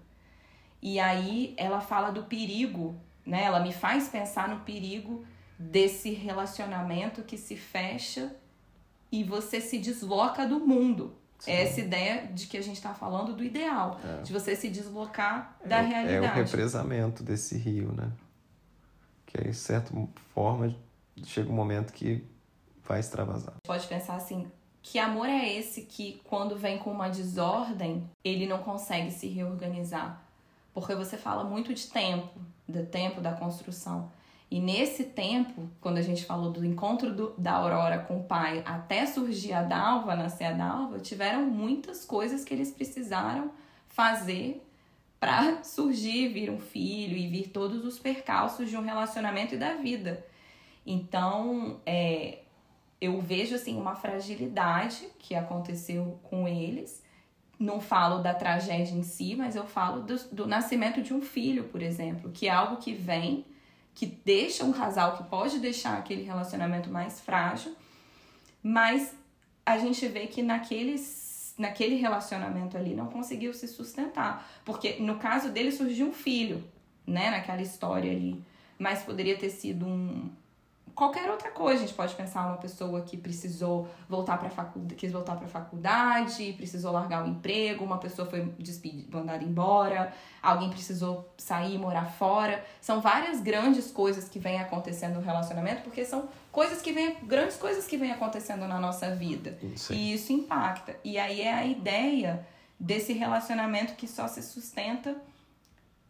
[0.81, 2.95] E aí ela fala do perigo,
[3.25, 3.43] né?
[3.43, 5.25] Ela me faz pensar no perigo
[5.57, 8.35] desse relacionamento que se fecha
[9.11, 11.15] e você se desloca do mundo.
[11.39, 11.51] Sim.
[11.51, 14.21] É essa ideia de que a gente está falando do ideal, é.
[14.21, 16.25] de você se deslocar da é, realidade.
[16.25, 18.11] É o represamento desse rio, né?
[19.25, 19.91] Que é, de certa
[20.33, 20.75] forma,
[21.25, 22.23] chega um momento que
[22.83, 23.55] vai extravasar.
[23.63, 24.51] Pode pensar assim,
[24.81, 30.23] que amor é esse que quando vem com uma desordem, ele não consegue se reorganizar?
[30.73, 34.11] Porque você fala muito de tempo, do tempo da construção.
[34.51, 38.63] E nesse tempo, quando a gente falou do encontro do, da Aurora com o pai
[38.65, 43.51] até surgir a Dalva, nascer a Dalva, tiveram muitas coisas que eles precisaram
[43.87, 44.65] fazer
[45.19, 49.75] para surgir, vir um filho e vir todos os percalços de um relacionamento e da
[49.75, 50.25] vida.
[50.91, 52.39] Então, é,
[52.99, 57.03] eu vejo assim uma fragilidade que aconteceu com eles.
[57.59, 61.65] Não falo da tragédia em si, mas eu falo do, do nascimento de um filho,
[61.65, 63.45] por exemplo, que é algo que vem,
[63.93, 67.75] que deixa um casal, que pode deixar aquele relacionamento mais frágil,
[68.63, 69.13] mas
[69.63, 74.49] a gente vê que naqueles, naquele relacionamento ali não conseguiu se sustentar.
[74.65, 76.63] Porque no caso dele surgiu um filho,
[77.05, 78.43] né, naquela história ali.
[78.79, 80.31] Mas poderia ter sido um,
[80.99, 81.81] qualquer outra coisa.
[81.81, 86.53] A gente pode pensar uma pessoa que precisou voltar para faculdade, quis voltar para faculdade,
[86.57, 92.63] precisou largar o emprego, uma pessoa foi despedida, mandada embora, alguém precisou sair, morar fora.
[92.81, 97.55] São várias grandes coisas que vêm acontecendo no relacionamento, porque são coisas que vêm, grandes
[97.55, 99.57] coisas que vêm acontecendo na nossa vida.
[99.77, 99.93] Sim.
[99.93, 100.97] E isso impacta.
[101.01, 102.45] E aí é a ideia
[102.77, 105.15] desse relacionamento que só se sustenta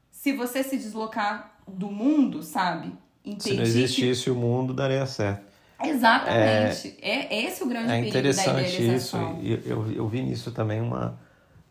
[0.10, 2.92] se você se deslocar do mundo, sabe?
[3.32, 3.50] Impedir.
[3.50, 4.32] Se não existisse que...
[4.32, 5.50] o mundo, daria certo.
[5.82, 6.98] Exatamente.
[7.02, 9.18] É, é esse o grande é interessante isso.
[9.42, 11.18] Eu, eu, eu vi nisso também uma,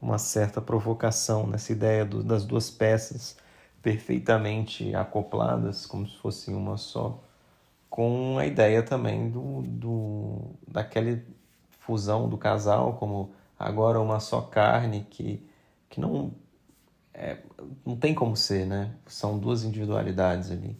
[0.01, 3.37] uma certa provocação nessa ideia do, das duas peças
[3.83, 7.23] perfeitamente acopladas, como se fossem uma só,
[7.89, 11.19] com a ideia também do, do daquela
[11.81, 15.43] fusão do casal como agora uma só carne que,
[15.89, 16.33] que não
[17.15, 17.39] é,
[17.85, 18.93] não tem como ser, né?
[19.07, 20.77] São duas individualidades ali.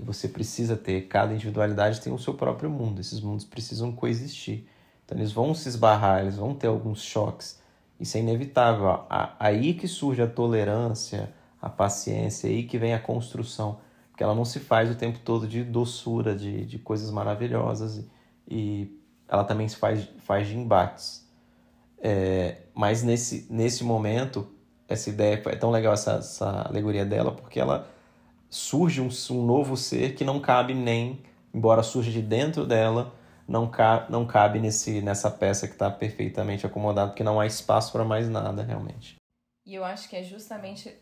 [0.00, 4.66] E você precisa ter, cada individualidade tem o seu próprio mundo, esses mundos precisam coexistir.
[5.04, 7.60] Então eles vão se esbarrar, eles vão ter alguns choques.
[7.98, 9.04] Isso é inevitável.
[9.38, 13.78] Aí que surge a tolerância, a paciência, aí que vem a construção.
[14.10, 18.02] Porque ela não se faz o tempo todo de doçura, de, de coisas maravilhosas.
[18.48, 18.98] E,
[19.28, 21.28] ela também se faz, faz de embates.
[22.00, 24.48] É, mas nesse, nesse momento,
[24.88, 27.86] essa ideia é tão legal, essa, essa alegoria dela, porque ela
[28.50, 31.22] surge um, um novo ser que não cabe nem,
[31.54, 33.14] embora surja de dentro dela,
[33.46, 37.92] não, ca, não cabe nesse, nessa peça que está perfeitamente acomodada, porque não há espaço
[37.92, 39.16] para mais nada, realmente.
[39.64, 40.92] E eu acho que é justamente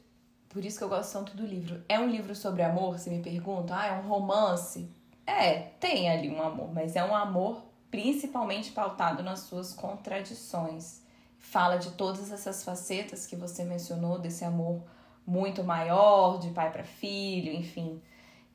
[0.49, 1.82] por isso que eu gosto tanto do livro.
[1.88, 3.76] É um livro sobre amor, se me perguntam?
[3.76, 4.90] Ah, é um romance?
[5.26, 11.03] É, tem ali um amor, mas é um amor principalmente pautado nas suas contradições.
[11.38, 14.82] Fala de todas essas facetas que você mencionou, desse amor
[15.29, 18.01] muito maior, de pai para filho, enfim.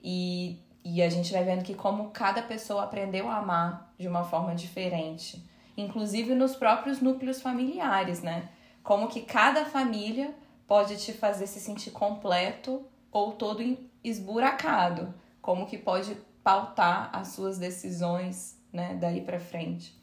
[0.03, 4.25] E e a gente vai vendo que como cada pessoa aprendeu a amar de uma
[4.25, 5.41] forma diferente,
[5.77, 8.49] inclusive nos próprios núcleos familiares, né?
[8.83, 10.35] Como que cada família
[10.67, 17.57] pode te fazer se sentir completo ou todo esburacado, como que pode pautar as suas
[17.57, 19.95] decisões, né, daí para frente.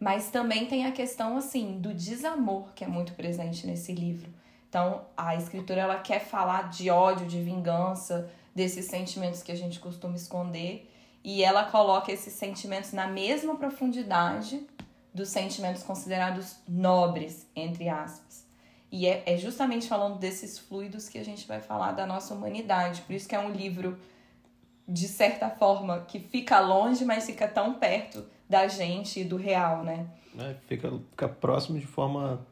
[0.00, 4.32] Mas também tem a questão assim do desamor que é muito presente nesse livro.
[4.68, 9.80] Então, a escritora ela quer falar de ódio, de vingança, desses sentimentos que a gente
[9.80, 10.90] costuma esconder,
[11.24, 14.66] e ela coloca esses sentimentos na mesma profundidade
[15.12, 18.46] dos sentimentos considerados nobres, entre aspas.
[18.90, 23.02] E é, é justamente falando desses fluidos que a gente vai falar da nossa humanidade.
[23.02, 23.98] Por isso que é um livro,
[24.86, 29.82] de certa forma, que fica longe, mas fica tão perto da gente e do real,
[29.82, 30.06] né?
[30.38, 32.46] É, fica, fica próximo de forma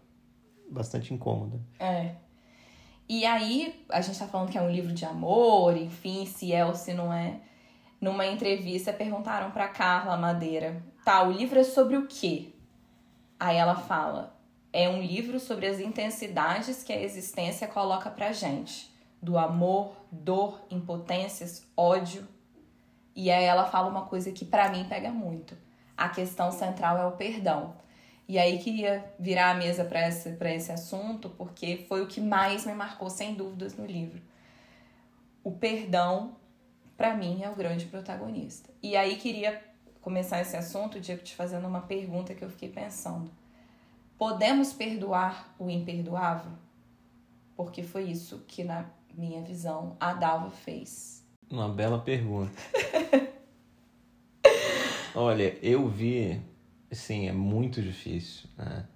[0.70, 1.60] bastante incômoda.
[1.78, 2.14] É.
[3.08, 6.64] E aí, a gente tá falando que é um livro de amor, enfim, se é
[6.64, 7.40] ou se não é.
[8.00, 12.52] Numa entrevista, perguntaram pra Carla Madeira: tá, o livro é sobre o quê?
[13.38, 14.36] Aí ela fala:
[14.72, 18.92] é um livro sobre as intensidades que a existência coloca pra gente,
[19.22, 22.26] do amor, dor, impotências, ódio.
[23.14, 25.56] E aí ela fala uma coisa que para mim pega muito.
[25.96, 27.74] A questão central é o perdão.
[28.28, 32.66] E aí queria virar a mesa para esse, esse assunto, porque foi o que mais
[32.66, 34.20] me marcou, sem dúvidas, no livro.
[35.44, 36.36] O perdão,
[36.96, 38.68] para mim, é o grande protagonista.
[38.82, 39.62] E aí queria
[40.00, 43.30] começar esse assunto, Diego, te fazendo uma pergunta que eu fiquei pensando.
[44.18, 46.52] Podemos perdoar o imperdoável?
[47.56, 51.24] Porque foi isso que, na minha visão, a Dalva fez.
[51.48, 52.52] Uma bela pergunta.
[55.14, 56.42] Olha, eu vi
[56.92, 58.86] Sim, é muito difícil, né?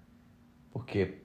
[0.70, 1.18] Porque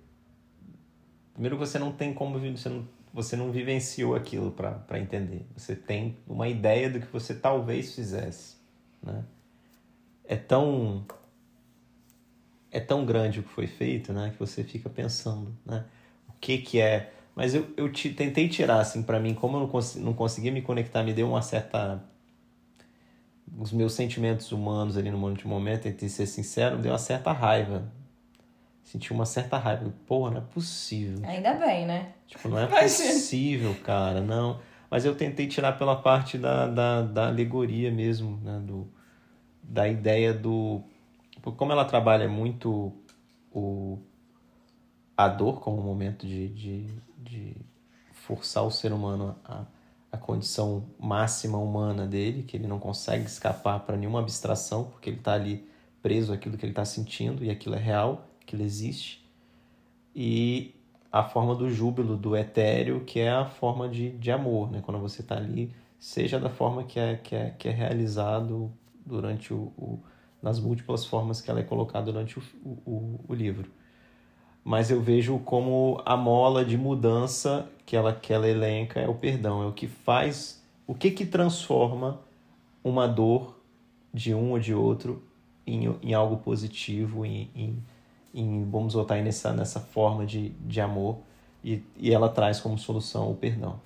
[1.34, 5.46] primeiro você não tem como você não, você não vivenciou aquilo para entender.
[5.56, 8.58] Você tem uma ideia do que você talvez fizesse,
[9.02, 9.24] né?
[10.24, 11.06] É tão
[12.72, 15.86] é tão grande o que foi feito, né, que você fica pensando, né?
[16.28, 19.62] O que que é mas eu, eu te, tentei tirar, assim, para mim, como eu
[19.62, 22.02] não, cons não conseguia me conectar, me deu uma certa
[23.58, 27.92] os meus sentimentos humanos ali no momento, entre ser sincero, me deu uma certa raiva.
[28.84, 29.94] Senti uma certa raiva.
[30.06, 31.28] Porra, não é possível.
[31.28, 32.14] Ainda bem, né?
[32.28, 34.60] Tipo, não é possível, cara, não.
[34.90, 38.62] Mas eu tentei tirar pela parte da, da, da alegoria mesmo, né?
[38.64, 38.88] Do,
[39.62, 40.84] da ideia do.
[41.58, 42.94] Como ela trabalha muito
[43.52, 44.00] o,
[45.16, 46.88] a dor como um momento de, de,
[47.18, 47.56] de
[48.14, 49.66] forçar o ser humano a
[50.16, 55.18] a condição máxima humana dele, que ele não consegue escapar para nenhuma abstração, porque ele
[55.18, 55.68] está ali
[56.02, 59.24] preso àquilo que ele está sentindo e aquilo é real, aquilo existe.
[60.16, 60.74] E
[61.12, 64.82] a forma do júbilo, do etéreo, que é a forma de, de amor, né?
[64.84, 68.72] quando você está ali, seja da forma que é, que é, que é realizado
[69.06, 70.00] durante o, o
[70.42, 72.44] nas múltiplas formas que ela é colocada durante o,
[72.86, 73.72] o, o livro
[74.66, 79.14] mas eu vejo como a mola de mudança que ela, que ela elenca é o
[79.14, 82.20] perdão, é o que faz, o que que transforma
[82.84, 83.60] uma dor
[84.12, 85.22] de um ou de outro
[85.68, 87.84] em, em algo positivo, em, em,
[88.34, 91.20] em vamos voltar nessa, nessa forma de, de amor,
[91.64, 93.80] e, e ela traz como solução o perdão.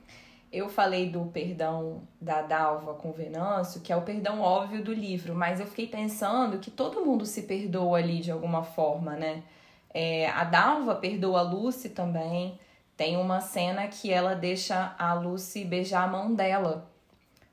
[0.52, 5.36] Eu falei do perdão da Dalva com Venâncio, que é o perdão óbvio do livro,
[5.36, 9.44] mas eu fiquei pensando que todo mundo se perdoa ali de alguma forma, né?
[9.94, 12.60] É, a Dalva perdoa a Lucy também.
[12.96, 16.90] Tem uma cena que ela deixa a Lucy beijar a mão dela,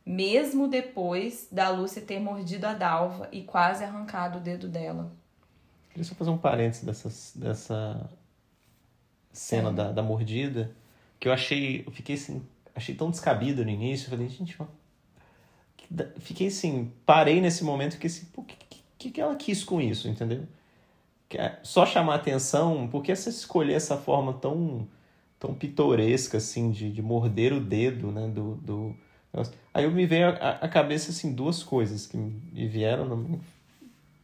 [0.04, 5.12] mesmo depois da Lucy ter mordido a Dalva e quase arrancado o dedo dela.
[5.90, 8.10] Queria só fazer um parênteses dessa, dessa
[9.32, 10.72] cena da, da mordida,
[11.20, 14.58] que eu achei, eu fiquei assim, achei tão descabido no início, eu falei, gente,
[16.18, 18.56] fiquei assim, parei nesse momento e fiquei assim, o que,
[18.98, 20.46] que, que ela quis com isso, entendeu?
[21.32, 24.86] É só chamar atenção, porque essa escolher essa forma tão
[25.38, 28.96] tão pitoresca assim de, de morder o dedo, né, do, do
[29.74, 33.38] aí eu me veio a cabeça assim duas coisas que me vieram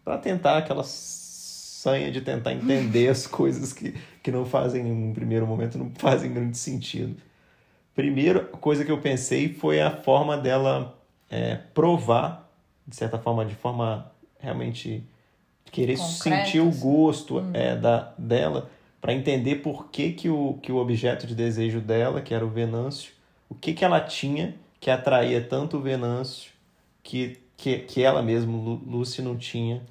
[0.05, 5.47] para tentar aquela sanha de tentar entender as coisas que, que não fazem em primeiro
[5.47, 7.17] momento não fazem grande sentido.
[7.95, 10.99] Primeira coisa que eu pensei foi a forma dela
[11.31, 12.51] é, provar
[12.87, 15.05] de certa forma de forma realmente
[15.73, 17.51] querer sentir o gosto hum.
[17.53, 18.71] é, da, dela
[19.01, 22.49] para entender por que, que, o, que o objeto de desejo dela, que era o
[22.49, 23.13] Venâncio,
[23.49, 26.53] o que, que ela tinha que atraía tanto o Venâncio
[27.03, 28.53] que, que, que ela mesma,
[28.87, 29.83] Lucy, não tinha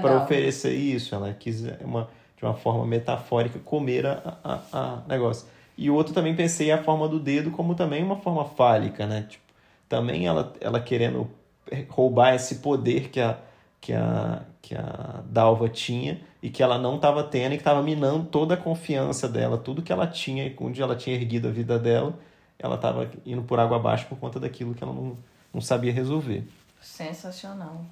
[0.00, 1.14] para oferecer isso.
[1.14, 5.46] Ela quis, é uma, de uma forma metafórica, comer a, a, a negócio.
[5.76, 9.26] E o outro também pensei a forma do dedo como também uma forma fálica, né?
[9.28, 9.44] Tipo,
[9.88, 11.30] também ela, ela querendo
[11.88, 13.38] roubar esse poder que a,
[13.80, 17.82] que a, que a Dalva tinha e que ela não estava tendo e que estava
[17.82, 21.78] minando toda a confiança dela, tudo que ela tinha, onde ela tinha erguido a vida
[21.78, 22.16] dela,
[22.58, 25.18] ela estava indo por água abaixo por conta daquilo que ela não,
[25.52, 26.46] não sabia resolver.
[26.80, 27.84] Sensacional.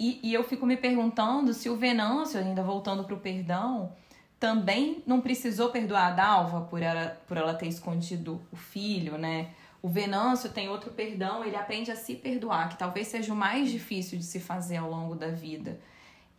[0.00, 3.92] E, e eu fico me perguntando se o Venâncio, ainda voltando para o perdão,
[4.40, 9.50] também não precisou perdoar a Dalva por ela, por ela ter escondido o filho, né?
[9.84, 13.70] O Venâncio tem outro perdão, ele aprende a se perdoar, que talvez seja o mais
[13.70, 15.78] difícil de se fazer ao longo da vida.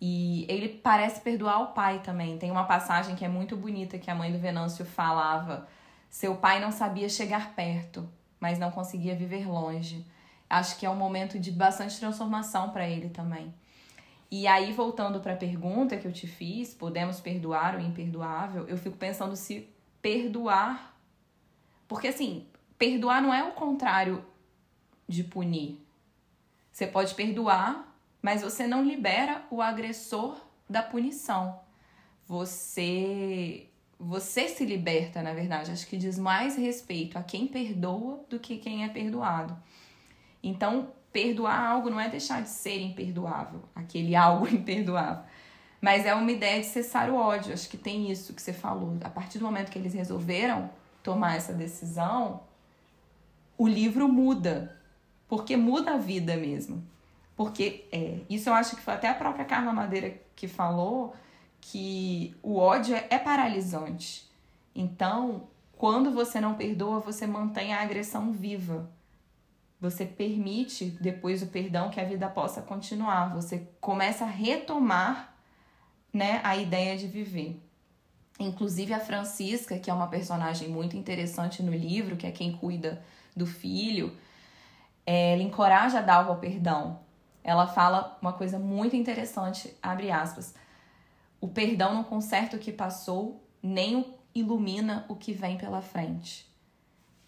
[0.02, 2.40] E ele parece perdoar o pai também.
[2.40, 5.68] Tem uma passagem que é muito bonita que a mãe do Venâncio falava:
[6.10, 10.04] Seu pai não sabia chegar perto, mas não conseguia viver longe
[10.50, 13.54] acho que é um momento de bastante transformação para ele também.
[14.30, 18.68] E aí, voltando para a pergunta que eu te fiz, podemos perdoar o imperdoável?
[18.68, 19.70] Eu fico pensando se
[20.02, 20.98] perdoar.
[21.88, 22.48] Porque, assim,
[22.78, 24.24] perdoar não é o contrário
[25.08, 25.80] de punir.
[26.72, 30.38] Você pode perdoar, mas você não libera o agressor
[30.70, 31.60] da punição.
[32.28, 35.72] Você você se liberta, na verdade.
[35.72, 39.58] Acho que diz mais respeito a quem perdoa do que quem é perdoado.
[40.44, 45.24] Então, perdoar algo não é deixar de ser imperdoável, aquele algo imperdoável.
[45.80, 47.54] Mas é uma ideia de cessar o ódio.
[47.54, 48.98] Acho que tem isso que você falou.
[49.04, 50.70] A partir do momento que eles resolveram
[51.04, 52.42] tomar essa decisão,
[53.58, 54.76] o livro muda.
[55.28, 56.84] Porque muda a vida mesmo.
[57.36, 61.16] Porque é, isso eu acho que foi até a própria Carla Madeira que falou
[61.60, 64.30] que o ódio é, paralisante.
[64.74, 65.48] Então,
[65.78, 68.90] quando você não perdoa, você mantém a agressão viva.
[69.82, 73.34] Você permite, depois do perdão, que a vida possa continuar.
[73.34, 75.36] Você começa a retomar
[76.14, 77.60] né, a ideia de viver.
[78.40, 83.04] Inclusive a Francisca, que é uma personagem muito interessante no livro, que é quem cuida
[83.36, 84.16] do filho,
[85.06, 87.00] é, ela encoraja a Dalva ao perdão.
[87.44, 90.56] Ela fala uma coisa muito interessante, abre aspas.
[91.40, 96.50] O perdão não conserta o que passou, nem ilumina o que vem pela frente.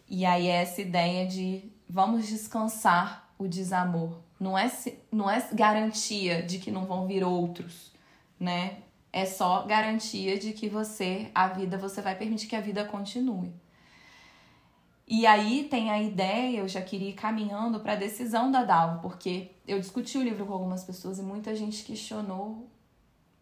[0.10, 4.20] E aí é essa ideia de vamos descansar o desamor.
[4.40, 4.72] Não é,
[5.12, 7.92] não é garantia de que não vão vir outros,
[8.40, 8.80] né?
[9.12, 13.54] É só garantia de que você, a vida, você vai permitir que a vida continue.
[15.08, 19.00] E aí tem a ideia, eu já queria ir caminhando para a decisão da Dalva,
[19.00, 22.70] porque eu discuti o livro com algumas pessoas e muita gente questionou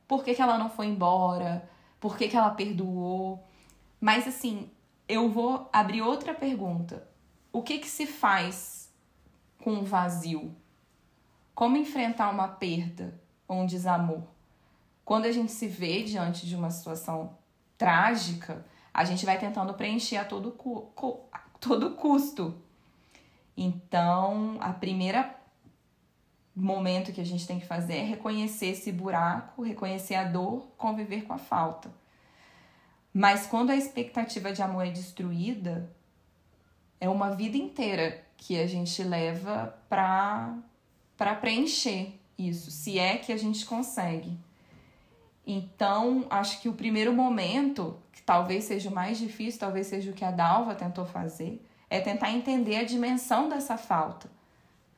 [0.07, 1.67] por que, que ela não foi embora,
[1.99, 3.43] por que, que ela perdoou.
[3.99, 4.69] Mas assim,
[5.09, 7.07] eu vou abrir outra pergunta
[7.55, 8.93] o que, que se faz
[9.63, 10.53] com um vazio?
[11.53, 14.23] Como enfrentar uma perda ou um desamor?
[15.05, 17.37] Quando a gente se vê diante de uma situação
[17.77, 20.51] trágica, a gente vai tentando preencher a todo,
[21.59, 22.55] todo custo.
[23.57, 25.35] Então, a primeira
[26.55, 31.23] momento que a gente tem que fazer é reconhecer esse buraco, reconhecer a dor, conviver
[31.23, 31.91] com a falta.
[33.13, 35.89] Mas quando a expectativa de amor é destruída,
[36.99, 40.57] é uma vida inteira que a gente leva para
[41.17, 44.37] para preencher isso, se é que a gente consegue.
[45.45, 50.13] Então, acho que o primeiro momento, que talvez seja o mais difícil, talvez seja o
[50.13, 54.29] que a Dalva tentou fazer, é tentar entender a dimensão dessa falta,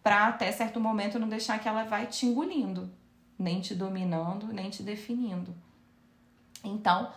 [0.02, 2.90] para até certo momento não deixar que ela vai te engolindo,
[3.38, 5.54] nem te dominando, nem te definindo.
[6.64, 7.12] Então,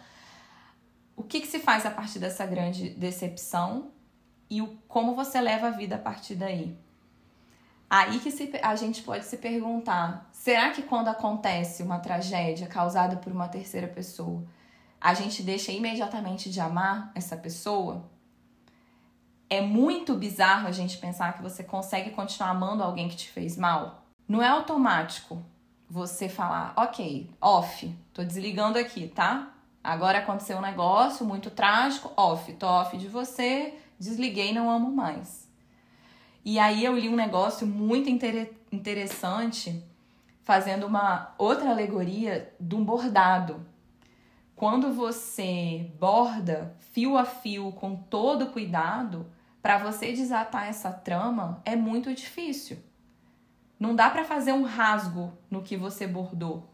[1.17, 3.93] o que, que se faz a partir dessa grande decepção?
[4.51, 6.77] e o, como você leva a vida a partir daí.
[7.91, 13.17] Aí que se, a gente pode se perguntar: será que quando acontece uma tragédia causada
[13.17, 14.45] por uma terceira pessoa,
[15.01, 18.09] a gente deixa imediatamente de amar essa pessoa?
[19.49, 23.57] É muito bizarro a gente pensar que você consegue continuar amando alguém que te fez
[23.57, 24.05] mal.
[24.29, 25.45] Não é automático
[25.89, 29.53] você falar, ok, off, tô desligando aqui, tá?
[29.83, 35.40] Agora aconteceu um negócio muito trágico, off, tô off de você, desliguei, não amo mais.
[36.45, 39.85] E aí eu li um negócio muito inter interessante
[40.43, 43.65] fazendo uma outra alegoria de um bordado.
[44.57, 49.27] Quando você borda fio a fio com todo cuidado,
[49.63, 52.79] para você desatar essa trama é muito difícil.
[53.79, 56.69] Não dá para fazer um rasgo no que você bordou.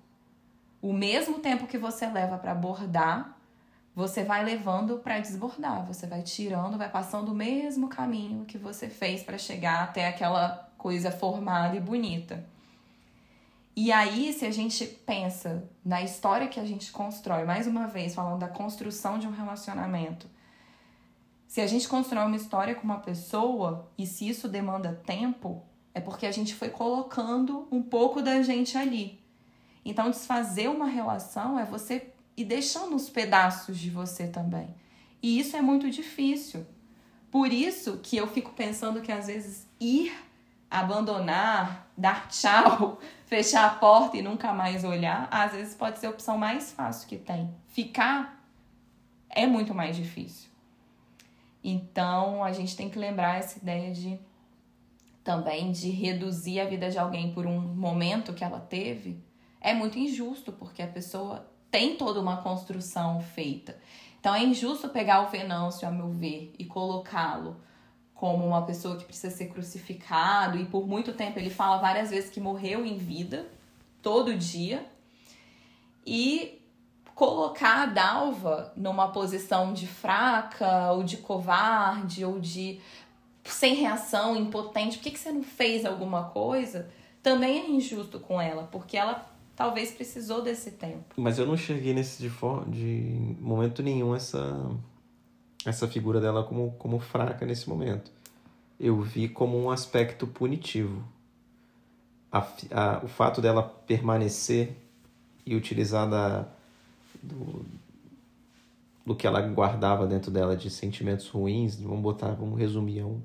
[0.81, 3.36] O mesmo tempo que você leva para bordar,
[3.97, 8.90] você vai levando para desbordar, você vai tirando, vai passando o mesmo caminho que você
[8.90, 12.44] fez para chegar até aquela coisa formada e bonita.
[13.74, 18.14] E aí, se a gente pensa na história que a gente constrói, mais uma vez
[18.14, 20.28] falando da construção de um relacionamento,
[21.49, 25.62] Se a gente constrói uma história com uma pessoa e se isso demanda tempo,
[25.94, 29.24] é porque a gente foi colocando um pouco da gente ali.
[29.84, 34.74] Então, desfazer uma relação é você ir deixando os pedaços de você também.
[35.22, 36.66] E isso é muito difícil.
[37.30, 40.12] Por isso que eu fico pensando que às vezes ir,
[40.70, 46.11] abandonar, dar tchau, fechar a porta e nunca mais olhar, às vezes pode ser a
[46.11, 47.53] opção mais fácil que tem.
[47.68, 48.43] Ficar
[49.28, 50.49] é muito mais difícil.
[51.62, 54.18] Então, a gente tem que lembrar essa ideia de
[55.24, 59.20] também de reduzir a vida de alguém por um momento que ela teve,
[59.61, 63.77] é muito injusto, porque a pessoa tem toda uma construção feita.
[64.18, 67.61] Então é injusto pegar o Venâncio, a meu ver, e colocá-lo
[68.14, 72.31] como uma pessoa que precisa ser crucificado, e por muito tempo ele fala várias vezes
[72.31, 73.47] que morreu em vida,
[74.01, 74.87] todo dia,
[76.07, 76.62] e
[77.14, 82.81] colocar a Dalva numa posição de fraca, ou de covarde, ou de
[83.45, 86.89] sem reação, impotente, por que, que você não fez alguma coisa?
[87.22, 91.14] Também é injusto com ela, porque ela talvez precisou desse tempo.
[91.16, 94.70] Mas eu não cheguei nesse de, for, de momento nenhum essa
[95.64, 98.11] essa figura dela como, como fraca nesse momento.
[98.78, 101.02] Eu vi como um aspecto punitivo.
[102.30, 104.76] A, a, o fato dela permanecer
[105.44, 106.46] e utilizar da,
[107.22, 107.64] do,
[109.04, 113.20] do que ela guardava dentro dela de sentimentos ruins, vamos botar, vamos resumir a um,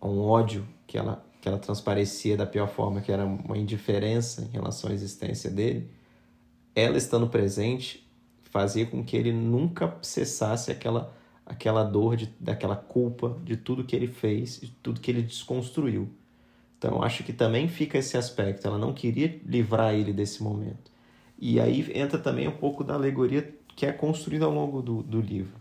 [0.00, 4.42] a um ódio que ela que ela transparecia da pior forma, que era uma indiferença
[4.42, 5.90] em relação à existência dele,
[6.74, 8.08] ela estando presente
[8.50, 11.14] fazia com que ele nunca cessasse aquela
[11.44, 16.10] aquela dor de, daquela culpa de tudo que ele fez, de tudo que ele desconstruiu.
[16.76, 18.66] Então acho que também fica esse aspecto.
[18.66, 20.92] Ela não queria livrar ele desse momento.
[21.38, 25.20] E aí entra também um pouco da alegoria que é construída ao longo do, do
[25.20, 25.56] livro.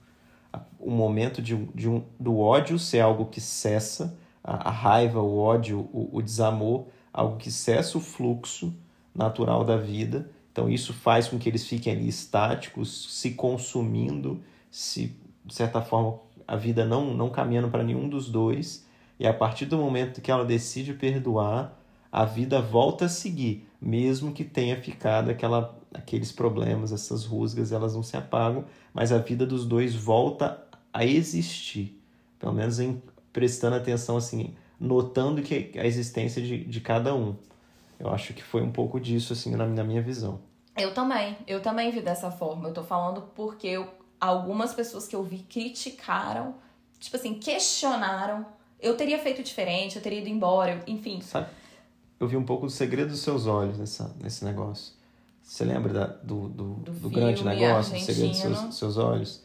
[0.78, 4.18] O momento de, de um, do ódio ser algo que cessa
[4.48, 8.74] a, a raiva, o ódio, o, o desamor, algo que cessa o fluxo
[9.14, 10.30] natural da vida.
[10.52, 14.42] Então isso faz com que eles fiquem ali estáticos, se consumindo,
[14.72, 18.88] se de certa forma a vida não não caminhando para nenhum dos dois.
[19.20, 21.78] E a partir do momento que ela decide perdoar,
[22.12, 27.96] a vida volta a seguir, mesmo que tenha ficado aquela, aqueles problemas, essas rusgas, elas
[27.96, 32.00] não se apagam, mas a vida dos dois volta a existir,
[32.40, 33.02] pelo menos em
[33.38, 37.36] prestando atenção, assim, notando que a existência de, de cada um.
[38.00, 40.40] Eu acho que foi um pouco disso, assim, na, na minha visão.
[40.76, 42.68] Eu também, eu também vi dessa forma.
[42.68, 43.88] Eu tô falando porque eu,
[44.20, 46.56] algumas pessoas que eu vi criticaram,
[47.00, 48.44] tipo assim, questionaram.
[48.80, 51.22] Eu teria feito diferente, eu teria ido embora, eu, enfim.
[51.22, 51.48] Sabe,
[52.20, 54.96] eu vi um pouco do segredo dos seus olhos nessa, nesse negócio.
[55.44, 59.44] Você lembra da, do, do, do, do grande negócio, o segredo dos seus, seus olhos?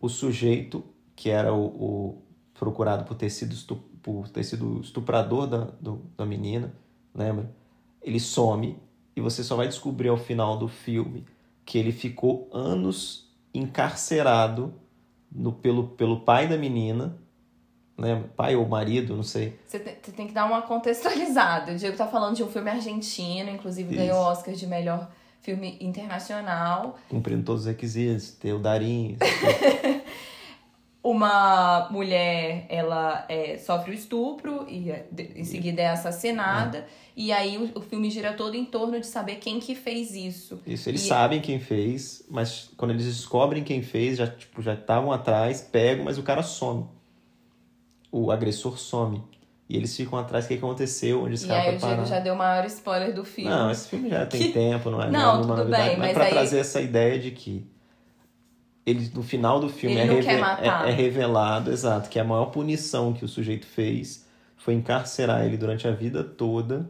[0.00, 0.84] O sujeito,
[1.14, 2.25] que era o, o
[2.58, 6.72] procurado por ter sido, estup, por ter sido estuprador da, do, da menina,
[7.14, 7.50] lembra?
[8.02, 8.78] Ele some
[9.14, 11.24] e você só vai descobrir ao final do filme
[11.64, 14.74] que ele ficou anos encarcerado
[15.30, 17.16] no, pelo, pelo pai da menina,
[17.98, 18.28] lembra?
[18.36, 19.58] Pai ou marido, não sei.
[19.66, 21.72] Você tem, que dar uma contextualizada.
[21.72, 23.98] O Diego tá falando de um filme argentino, inclusive Isso.
[23.98, 26.98] ganhou Oscar de melhor filme internacional.
[27.08, 29.16] Cumprindo todos os requisitos, ter o Darim.
[31.06, 36.78] uma mulher ela é, sofre o estupro e é, em seguida é assassinada.
[36.78, 36.84] É.
[37.16, 40.60] e aí o, o, filme gira todo em torno de saber quem que fez isso.
[40.66, 41.06] Isso eles e...
[41.06, 46.04] sabem quem fez mas quando eles descobrem quem fez já tipo já estavam atrás pegam
[46.04, 46.86] mas o cara some.
[48.10, 49.22] O agressor some.
[49.68, 51.22] E eles ficam atrás o que aconteceu?
[51.22, 53.50] Onde esse e cara aí o Diego já deu o maior spoiler do filme.
[53.50, 54.48] Não esse filme já tem que...
[54.54, 56.30] tempo não é não, não é tudo bem mas, mas para aí...
[56.30, 57.75] trazer essa ideia de que
[58.86, 63.12] ele no final do filme é, reve é, é, revelado, exato, que a maior punição
[63.12, 64.24] que o sujeito fez
[64.56, 66.88] foi encarcerar ele durante a vida toda,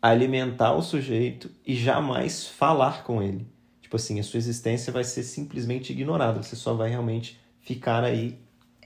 [0.00, 3.46] alimentar o sujeito e jamais falar com ele.
[3.82, 8.38] Tipo assim, a sua existência vai ser simplesmente ignorada, você só vai realmente ficar aí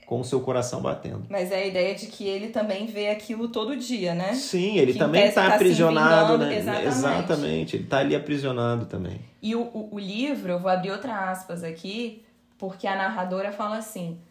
[0.05, 1.25] com o seu coração batendo.
[1.29, 4.33] Mas é a ideia de que ele também vê aquilo todo dia, né?
[4.33, 6.57] Sim, ele que também está tá aprisionado, né?
[6.57, 6.87] Exatamente.
[6.87, 9.21] Exatamente, ele está ali aprisionado também.
[9.41, 12.24] E o, o, o livro, eu vou abrir outra aspas aqui,
[12.57, 14.21] porque a narradora fala assim: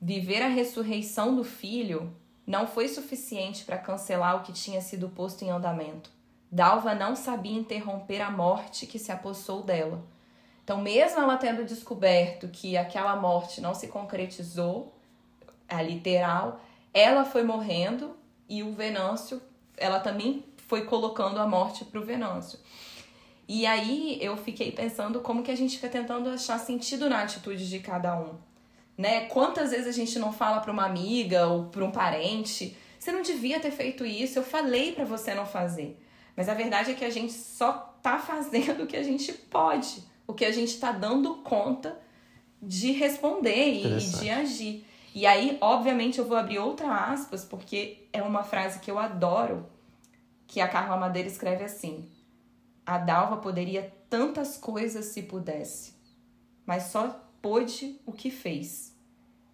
[0.00, 2.14] viver a ressurreição do filho
[2.46, 6.10] não foi suficiente para cancelar o que tinha sido posto em andamento.
[6.50, 10.02] Dalva não sabia interromper a morte que se apossou dela.
[10.64, 14.94] Então, mesmo ela tendo descoberto que aquela morte não se concretizou,
[15.68, 16.60] a literal,
[16.92, 18.16] ela foi morrendo
[18.48, 19.42] e o Venâncio,
[19.76, 22.58] ela também foi colocando a morte para o Venâncio.
[23.48, 27.68] E aí eu fiquei pensando como que a gente fica tentando achar sentido na atitude
[27.68, 28.34] de cada um.
[28.96, 29.26] né?
[29.26, 33.22] Quantas vezes a gente não fala para uma amiga ou para um parente, você não
[33.22, 35.96] devia ter feito isso, eu falei para você não fazer.
[36.36, 37.72] Mas a verdade é que a gente só
[38.02, 41.96] tá fazendo o que a gente pode, o que a gente tá dando conta
[42.60, 43.82] de responder e,
[44.20, 44.84] de agir.
[45.14, 49.66] E aí, obviamente, eu vou abrir outra aspas, porque é uma frase que eu adoro,
[50.46, 52.04] que a Carla Madeira escreve assim:
[52.88, 55.92] A Dalva poderia tantas coisas se pudesse,
[56.64, 58.96] mas só pôde o que fez.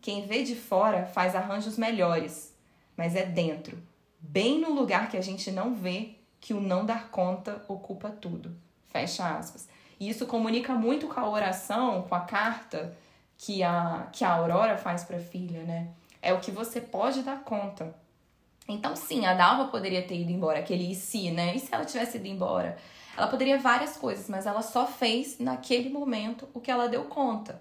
[0.00, 2.56] Quem vê de fora faz arranjos melhores,
[2.96, 3.76] mas é dentro,
[4.20, 8.56] bem no lugar que a gente não vê, que o não dar conta ocupa tudo.
[8.86, 9.68] Fecha aspas.
[9.98, 12.96] E isso comunica muito com a oração, com a carta
[13.36, 15.88] que a, que a Aurora faz para a filha, né?
[16.22, 17.96] É o que você pode dar conta.
[18.68, 21.56] Então, sim, a Dalva poderia ter ido embora, aquele e se, né?
[21.56, 22.78] E se ela tivesse ido embora?
[23.16, 27.60] Ela poderia várias coisas, mas ela só fez naquele momento o que ela deu conta.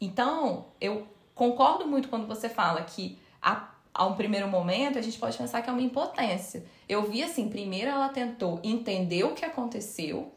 [0.00, 5.18] Então, eu concordo muito quando você fala que a, a um primeiro momento a gente
[5.18, 6.64] pode pensar que é uma impotência.
[6.88, 10.32] Eu vi assim, primeiro ela tentou entender o que aconteceu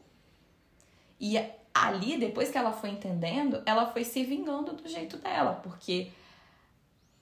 [1.20, 1.38] e
[1.74, 6.12] ali, depois que ela foi entendendo, ela foi se vingando do jeito dela, porque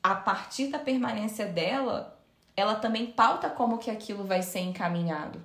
[0.04, 2.20] a partir da permanência dela,
[2.56, 5.42] ela também pauta como que aquilo vai ser encaminhado.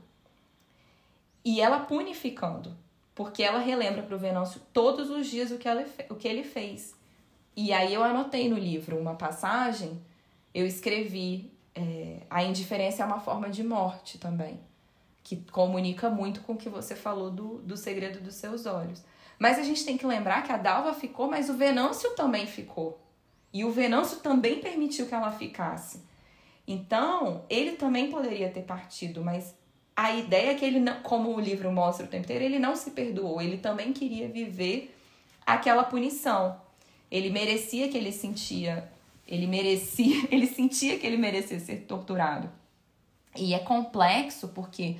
[1.46, 2.76] E ela punificando.
[3.14, 6.42] Porque ela relembra para o Venâncio todos os dias o que, ela, o que ele
[6.42, 6.96] fez.
[7.56, 10.02] E aí eu anotei no livro uma passagem,
[10.52, 14.58] eu escrevi é, a indiferença é uma forma de morte também,
[15.22, 19.04] que comunica muito com o que você falou do, do segredo dos seus olhos.
[19.38, 23.00] Mas a gente tem que lembrar que a Dalva ficou, mas o Venâncio também ficou.
[23.52, 26.02] E o Venâncio também permitiu que ela ficasse.
[26.66, 29.54] Então, ele também poderia ter partido, mas
[29.96, 32.76] a ideia é que ele, não, como o livro mostra o tempo inteiro, ele não
[32.76, 34.94] se perdoou, ele também queria viver
[35.46, 36.60] aquela punição.
[37.10, 38.90] Ele merecia que ele sentia,
[39.26, 42.50] ele merecia, ele sentia que ele merecia ser torturado.
[43.34, 44.98] E é complexo porque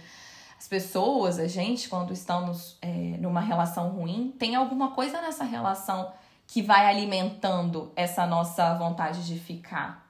[0.59, 2.89] as pessoas, a gente, quando estamos é,
[3.19, 6.11] numa relação ruim, tem alguma coisa nessa relação
[6.47, 10.06] que vai alimentando essa nossa vontade de ficar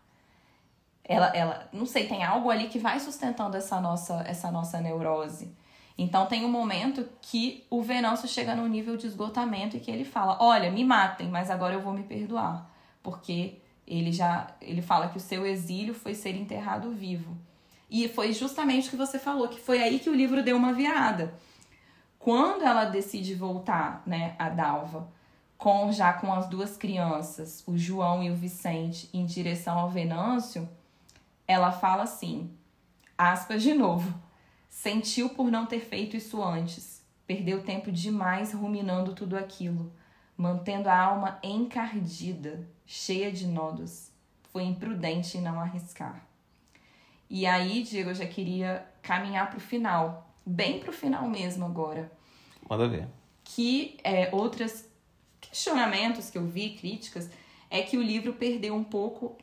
[1.08, 5.54] ela, ela, não sei, tem algo ali que vai sustentando essa nossa, essa nossa neurose.
[5.96, 10.04] Então tem um momento que o Venâncio chega num nível de esgotamento e que ele
[10.04, 12.68] fala: "Olha, me matem, mas agora eu vou me perdoar",
[13.02, 17.36] porque ele já ele fala que o seu exílio foi ser enterrado vivo.
[17.88, 20.72] E foi justamente o que você falou, que foi aí que o livro deu uma
[20.72, 21.34] virada.
[22.18, 25.08] Quando ela decide voltar, né, a Dalva,
[25.56, 30.68] com já com as duas crianças, o João e o Vicente, em direção ao Venâncio,
[31.46, 32.50] ela fala assim,
[33.16, 34.12] aspas de novo,
[34.68, 39.92] sentiu por não ter feito isso antes, perdeu tempo demais ruminando tudo aquilo,
[40.36, 44.10] mantendo a alma encardida, cheia de nodos.
[44.52, 46.26] Foi imprudente não arriscar.
[47.28, 51.64] E aí, Diego, eu já queria caminhar para o final, bem para o final mesmo
[51.64, 52.10] agora.
[52.68, 53.08] Manda ver.
[53.42, 54.84] Que é, outros
[55.40, 57.28] questionamentos que eu vi, críticas,
[57.68, 59.36] é que o livro perdeu um pouco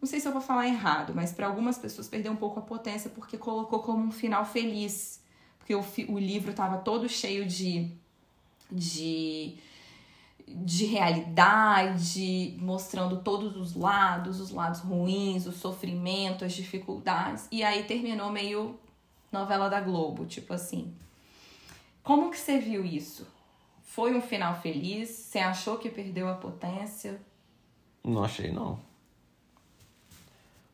[0.00, 2.62] não sei se eu vou falar errado, mas para algumas pessoas perdeu um pouco a
[2.62, 5.22] potência porque colocou como um final feliz.
[5.58, 5.84] Porque o,
[6.14, 7.90] o livro estava todo cheio de,
[8.72, 9.58] de,
[10.46, 17.46] de realidade, mostrando todos os lados, os lados ruins, o sofrimento, as dificuldades.
[17.52, 18.78] E aí terminou meio
[19.30, 20.94] novela da Globo, tipo assim.
[22.02, 23.26] Como que você viu isso?
[23.82, 25.10] Foi um final feliz?
[25.10, 27.20] Você achou que perdeu a potência?
[28.02, 28.78] Não achei, não.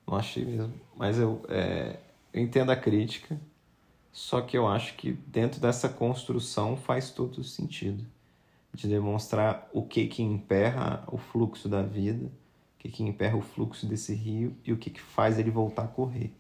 [0.06, 0.72] Não achei mesmo.
[0.96, 1.98] Mas eu, é,
[2.32, 3.38] eu entendo a crítica,
[4.12, 8.04] só que eu acho que dentro dessa construção faz todo sentido.
[8.72, 13.40] De demonstrar o que que emperra o fluxo da vida, o que que emperra o
[13.40, 16.30] fluxo desse rio e o que que faz ele voltar a correr.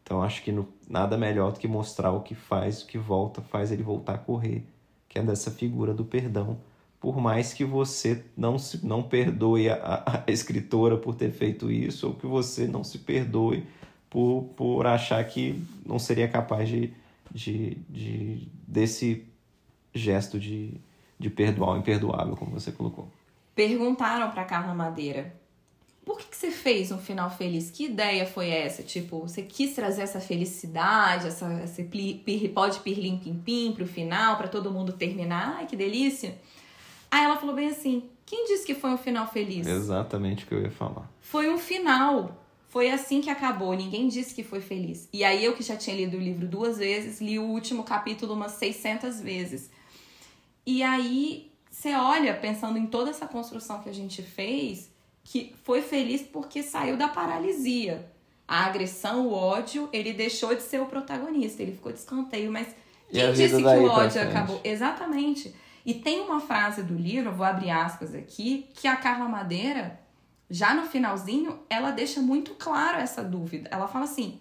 [0.00, 3.42] Então acho que no, nada melhor do que mostrar o que faz, o que volta,
[3.42, 4.64] faz ele voltar a correr,
[5.08, 6.56] que é dessa figura do perdão
[7.00, 12.08] por mais que você não se não perdoe a, a, escritora por ter feito isso
[12.08, 13.66] ou que você não se perdoe
[14.10, 16.92] por, por achar que não seria capaz de,
[17.30, 19.24] de, de desse
[19.94, 20.74] gesto de,
[21.18, 23.08] de perdoar o imperdoável, como você colocou.
[23.54, 25.40] Perguntaram para Carla Madeira
[26.04, 27.70] por que, que você fez um final feliz?
[27.70, 28.82] Que ideia foi essa?
[28.82, 31.84] Tipo, você quis trazer essa felicidade, essa, esse
[32.52, 35.58] pode pirlim pim pim pro final, para todo mundo terminar?
[35.58, 36.36] Ai, que delícia!
[37.10, 39.66] Aí ela falou bem assim: quem disse que foi um final feliz?
[39.66, 41.10] Exatamente o que eu ia falar.
[41.20, 42.36] Foi um final.
[42.68, 43.74] Foi assim que acabou.
[43.74, 45.08] Ninguém disse que foi feliz.
[45.12, 48.34] E aí eu que já tinha lido o livro duas vezes, li o último capítulo
[48.34, 49.70] umas 600 vezes.
[50.64, 54.88] E aí você olha pensando em toda essa construção que a gente fez,
[55.24, 58.08] que foi feliz porque saiu da paralisia.
[58.46, 62.68] A agressão, o ódio, ele deixou de ser o protagonista, ele ficou de escanteio, mas
[63.10, 64.60] quem disse que o ódio acabou?
[64.62, 65.54] Exatamente.
[65.84, 70.00] E tem uma frase do livro, vou abrir aspas aqui, que a Carla Madeira,
[70.48, 73.68] já no finalzinho, ela deixa muito claro essa dúvida.
[73.72, 74.40] Ela fala assim: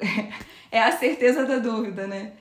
[0.70, 2.32] é a certeza da dúvida, né?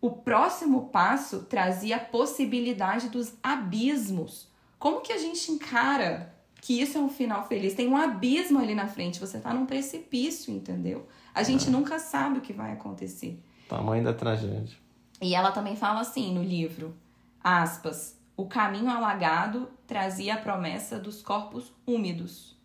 [0.00, 4.48] O próximo passo trazia a possibilidade dos abismos.
[4.78, 7.74] Como que a gente encara que isso é um final feliz?
[7.74, 11.06] Tem um abismo ali na frente, você tá num precipício, entendeu?
[11.34, 11.70] A gente é.
[11.70, 13.38] nunca sabe o que vai acontecer.
[13.68, 14.76] Tamanho da tragédia.
[15.20, 16.96] E ela também fala assim no livro,
[17.42, 22.56] aspas, o caminho alagado trazia a promessa dos corpos úmidos.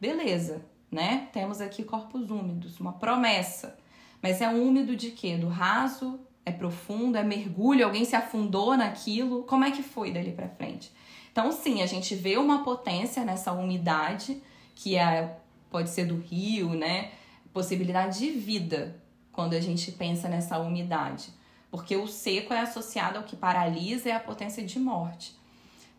[0.00, 1.28] Beleza, né?
[1.32, 3.78] Temos aqui corpos úmidos, uma promessa.
[4.22, 5.36] Mas é úmido de quê?
[5.36, 6.20] Do raso?
[6.44, 7.16] É profundo?
[7.16, 7.84] É mergulho?
[7.84, 9.44] Alguém se afundou naquilo?
[9.44, 10.92] Como é que foi dali para frente?
[11.30, 14.42] Então, sim, a gente vê uma potência nessa umidade,
[14.74, 15.38] que é,
[15.70, 17.12] pode ser do rio, né?
[17.52, 19.00] Possibilidade de vida,
[19.30, 21.32] quando a gente pensa nessa umidade
[21.72, 25.34] porque o seco é associado ao que paralisa e à potência de morte.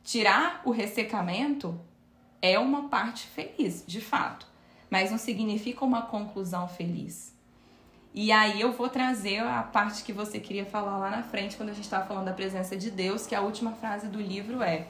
[0.03, 1.81] Tirar o ressecamento
[2.39, 4.45] é uma parte feliz, de fato,
[4.87, 7.33] mas não significa uma conclusão feliz.
[8.13, 11.69] E aí eu vou trazer a parte que você queria falar lá na frente, quando
[11.69, 14.89] a gente estava falando da presença de Deus, que a última frase do livro é: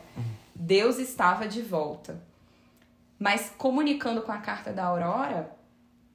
[0.54, 2.22] Deus estava de volta.
[3.18, 5.56] Mas comunicando com a carta da Aurora,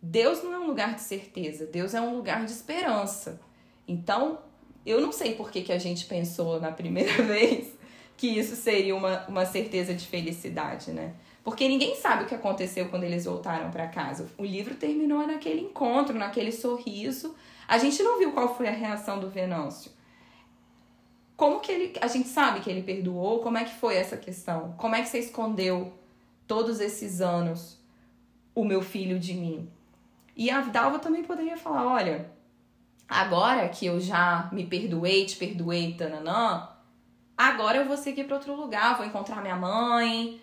[0.02, 3.40] Deus não é um lugar de certeza, Deus é um lugar de esperança.
[3.86, 4.40] Então,
[4.84, 7.76] eu não sei por que, que a gente pensou na primeira vez
[8.16, 11.14] que isso seria uma, uma certeza de felicidade, né?
[11.44, 14.28] Porque ninguém sabe o que aconteceu quando eles voltaram para casa.
[14.36, 17.34] O livro terminou naquele encontro, naquele sorriso.
[17.66, 19.90] A gente não viu qual foi a reação do Venâncio.
[21.36, 21.92] Como que ele.
[22.00, 23.38] A gente sabe que ele perdoou?
[23.38, 24.74] Como é que foi essa questão?
[24.76, 25.92] Como é que você escondeu
[26.46, 27.78] todos esses anos
[28.54, 29.70] o meu filho de mim?
[30.36, 32.30] E a Dalva também poderia falar: olha,
[33.08, 36.68] Agora que eu já me perdoei, te perdoei, tananã,
[37.36, 40.40] agora eu vou seguir para outro lugar, vou encontrar minha mãe.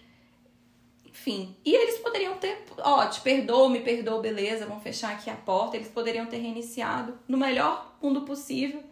[1.06, 1.56] Enfim.
[1.64, 5.78] E eles poderiam ter, ó, te perdoo, me perdoou, beleza, vamos fechar aqui a porta.
[5.78, 8.84] Eles poderiam ter reiniciado no melhor mundo possível.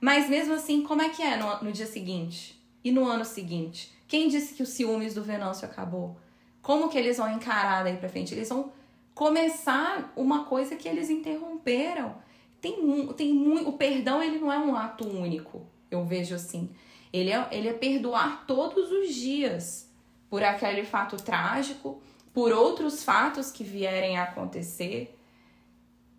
[0.00, 2.58] Mas mesmo assim, como é que é no, no dia seguinte?
[2.82, 3.92] E no ano seguinte?
[4.08, 6.16] Quem disse que os ciúmes do Venâncio acabou?
[6.62, 8.34] Como que eles vão encarar daí pra frente?
[8.34, 8.72] Eles vão
[9.14, 12.16] começar uma coisa que eles interromperam
[12.60, 13.68] tem, tem muito.
[13.68, 16.70] O perdão ele não é um ato único, eu vejo assim.
[17.12, 19.90] Ele é, ele é perdoar todos os dias
[20.28, 22.00] por aquele fato trágico,
[22.32, 25.16] por outros fatos que vierem a acontecer.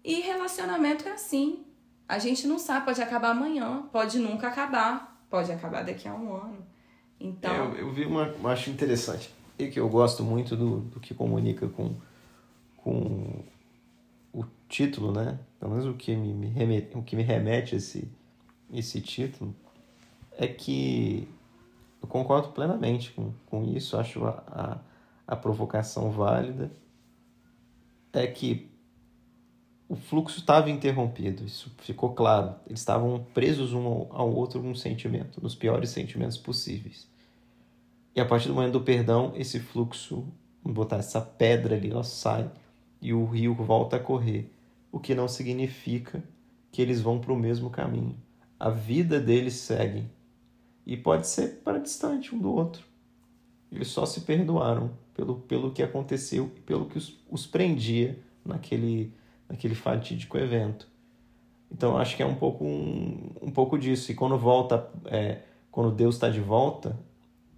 [0.03, 1.63] E relacionamento é assim.
[2.09, 6.34] A gente não sabe, pode acabar amanhã, pode nunca acabar, pode acabar daqui a um
[6.34, 6.65] ano.
[7.19, 7.53] Então.
[7.53, 8.34] Eu, eu vi uma.
[8.51, 9.34] Acho interessante.
[9.57, 11.95] E que eu gosto muito do, do que comunica com,
[12.77, 13.43] com
[14.34, 15.40] o título, né?
[15.60, 18.10] Pelo menos o que me, me remete, o que me remete a esse,
[18.74, 19.56] esse título
[20.38, 21.28] é que
[22.02, 24.80] eu concordo plenamente com, com isso, acho a, a,
[25.28, 26.72] a provocação válida.
[28.14, 28.70] É que
[29.88, 32.56] o fluxo estava interrompido, isso ficou claro.
[32.66, 37.08] Eles estavam presos um ao outro num sentimento, nos piores sentimentos possíveis.
[38.16, 40.26] E a partir do momento do perdão, esse fluxo,
[40.64, 42.49] vamos botar essa pedra ali, ela sai
[43.02, 44.49] e o rio volta a correr,
[44.91, 46.23] o que não significa
[46.72, 48.15] que eles vão para o mesmo caminho.
[48.60, 50.06] A vida deles segue
[50.86, 52.86] e pode ser para distante um do outro.
[53.72, 59.11] Eles só se perdoaram pelo, pelo que aconteceu e pelo que os, os prendia naquele,
[59.49, 60.88] naquele fatídico evento.
[61.72, 64.11] Então acho que é um pouco, um, um pouco disso.
[64.11, 65.40] E quando volta, é,
[65.72, 66.99] quando Deus está de volta,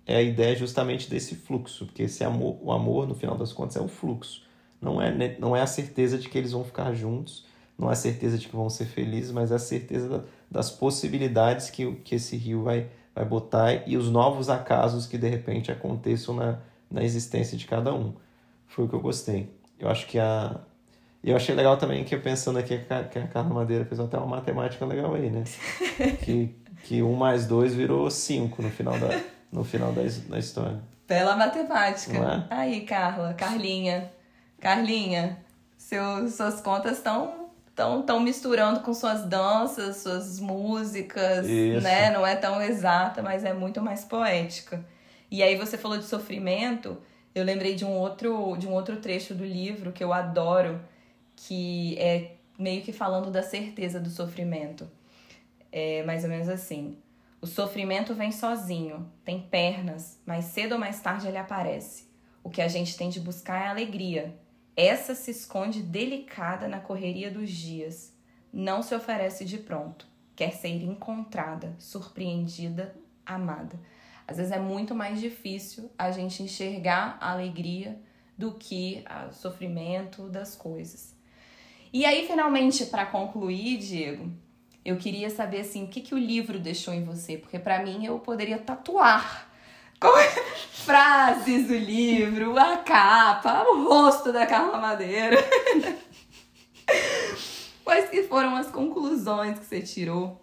[0.06, 3.76] é a ideia justamente desse fluxo, porque esse amor, o amor no final das contas
[3.76, 4.44] é o fluxo
[4.84, 7.46] não é, não é a certeza de que eles vão ficar juntos,
[7.78, 11.70] não é a certeza de que vão ser felizes, mas é a certeza das possibilidades
[11.70, 16.36] que, que esse rio vai, vai botar e os novos acasos que de repente aconteçam
[16.36, 16.60] na,
[16.92, 18.14] na existência de cada um.
[18.68, 19.50] Foi o que eu gostei.
[19.80, 20.60] Eu acho que a.
[21.24, 24.86] Eu achei legal também que pensando aqui que a Carla Madeira fez até uma matemática
[24.86, 25.46] legal aí, né?
[26.26, 26.54] que,
[26.84, 30.82] que um mais dois virou cinco no final da, no final da, da história.
[31.08, 32.46] Bela matemática.
[32.50, 32.54] É?
[32.54, 34.12] Aí, Carla, Carlinha.
[34.64, 35.44] Carlinha,
[35.78, 41.82] seu, suas contas estão tão, tão misturando com suas danças, suas músicas, Isso.
[41.84, 42.10] né?
[42.12, 44.82] Não é tão exata, mas é muito mais poética.
[45.30, 46.98] E aí você falou de sofrimento,
[47.36, 50.80] eu lembrei de um outro, de um outro trecho do livro que eu adoro,
[51.36, 54.90] que é meio que falando da certeza do sofrimento.
[55.74, 56.98] É mais ou menos assim.
[57.42, 62.08] O sofrimento vem sozinho, tem pernas, mas cedo ou mais tarde ele aparece.
[62.42, 64.42] O que a gente tem de buscar é alegria.
[64.76, 68.14] Essa se esconde delicada na correria dos dias.
[68.52, 70.08] Não se oferece de pronto.
[70.36, 72.96] Quer ser encontrada, surpreendida,
[73.26, 73.80] amada.
[74.28, 78.00] Às vezes é muito mais difícil a gente enxergar a alegria
[78.38, 81.16] do que o sofrimento das coisas.
[81.92, 84.32] E aí, finalmente, para concluir, Diego,
[84.84, 88.06] eu queria saber assim, o que, que o livro deixou em você, porque para mim
[88.06, 89.53] eu poderia tatuar
[90.72, 95.38] frases do livro, a capa, o rosto da Carla Madeira.
[97.84, 100.42] Quais que foram as conclusões que você tirou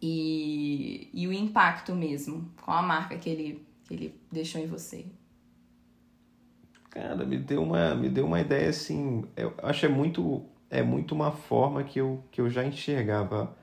[0.00, 5.06] e, e o impacto mesmo, com a marca que ele, que ele deixou em você?
[6.90, 10.82] Cara, me deu uma, me deu uma ideia assim, eu acho que é muito é
[10.82, 13.54] muito uma forma que eu, que eu já enxergava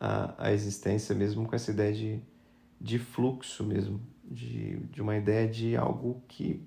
[0.00, 2.20] a, a existência mesmo com essa ideia de,
[2.80, 6.66] de fluxo mesmo, de, de uma ideia de algo que,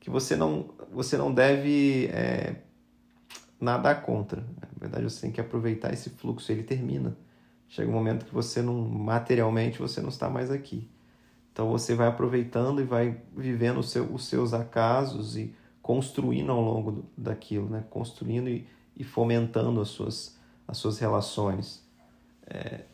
[0.00, 2.56] que você, não, você não deve é,
[3.60, 4.40] nadar contra.
[4.40, 7.16] Na verdade, você tem que aproveitar esse fluxo, ele termina.
[7.68, 10.88] Chega um momento que você não, materialmente, você não está mais aqui.
[11.52, 16.92] Então você vai aproveitando e vai vivendo seu, os seus acasos e construindo ao longo
[16.92, 17.84] do, daquilo, né?
[17.90, 18.66] Construindo e,
[18.96, 21.84] e fomentando as suas, as suas relações.
[22.46, 22.84] É,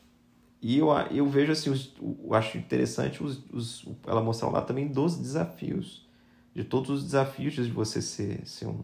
[0.65, 4.89] e eu, eu vejo assim, os, eu acho interessante os, os, ela mostrar lá também
[4.89, 6.09] dos desafios,
[6.55, 8.81] de todos os desafios de você ser, ser um,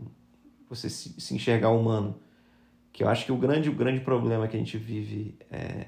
[0.68, 2.20] você se, se enxergar humano.
[2.92, 5.86] Que eu acho que o grande, o grande problema que a gente vive é,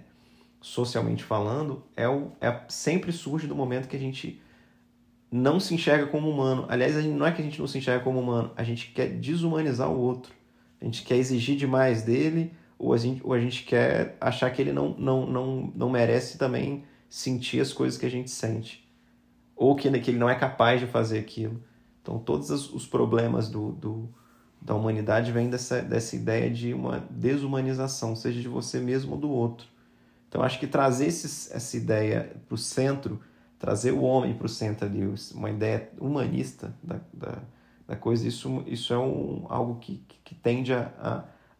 [0.61, 4.41] socialmente falando é, o, é sempre surge do momento que a gente
[5.31, 6.65] não se enxerga como humano.
[6.71, 9.91] Aliás, não é que a gente não se enxerga como humano, a gente quer desumanizar
[9.91, 10.33] o outro
[10.83, 12.53] a gente quer exigir demais dele,
[12.83, 16.37] ou a gente, ou a gente quer achar que ele não, não, não, não merece
[16.37, 18.87] também sentir as coisas que a gente sente.
[19.55, 21.63] Ou que, que ele não é capaz de fazer aquilo.
[22.01, 24.09] Então, todos os problemas do, do,
[24.61, 29.31] da humanidade vêm dessa, dessa ideia de uma desumanização, seja de você mesmo ou do
[29.31, 29.69] outro.
[30.29, 33.21] Então, acho que trazer esse, essa ideia para o centro,
[33.59, 35.03] trazer o homem para o centro ali,
[35.35, 37.39] uma ideia humanista da, da
[37.87, 40.91] da coisa, isso, isso é um, algo que, que tende a,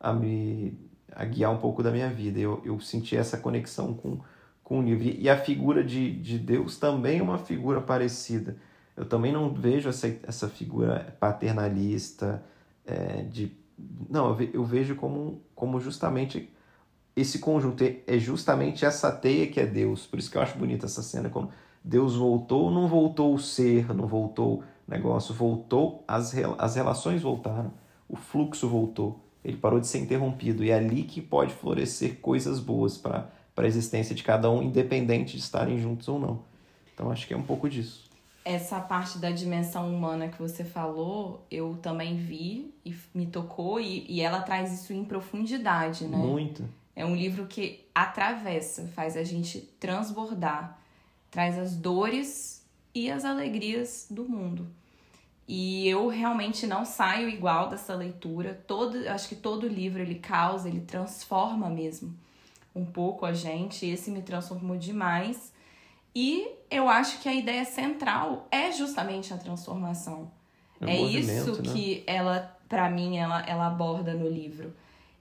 [0.01, 0.79] a, a me
[1.15, 2.39] a guiar um pouco da minha vida.
[2.39, 4.21] Eu, eu senti essa conexão com,
[4.63, 5.05] com o livro.
[5.05, 8.57] E a figura de, de Deus também é uma figura parecida.
[8.97, 12.43] Eu também não vejo essa, essa figura paternalista,
[12.87, 13.57] é, de.
[14.09, 16.53] Não, eu vejo como, como justamente
[17.17, 20.07] esse conjunto, é justamente essa teia que é Deus.
[20.07, 21.51] Por isso que eu acho bonita essa cena, como
[21.83, 27.73] Deus voltou, não voltou o ser, não voltou negócio voltou, as, as relações voltaram,
[28.09, 30.65] o fluxo voltou, ele parou de ser interrompido.
[30.65, 35.37] E é ali que pode florescer coisas boas para a existência de cada um, independente
[35.37, 36.43] de estarem juntos ou não.
[36.95, 38.11] Então acho que é um pouco disso.
[38.45, 44.05] Essa parte da dimensão humana que você falou, eu também vi e me tocou, e,
[44.09, 46.17] e ela traz isso em profundidade, né?
[46.17, 46.65] Muito.
[46.95, 50.79] É um livro que atravessa, faz a gente transbordar,
[51.31, 54.67] traz as dores e as alegrias do mundo.
[55.47, 58.63] E eu realmente não saio igual dessa leitura.
[58.67, 62.17] Todo, acho que todo livro ele causa, ele transforma mesmo
[62.75, 63.87] um pouco a gente.
[63.87, 65.53] Esse me transformou demais.
[66.15, 70.31] E eu acho que a ideia central é justamente a transformação.
[70.81, 71.73] É, é isso né?
[71.73, 74.75] que ela, para mim, ela, ela aborda no livro.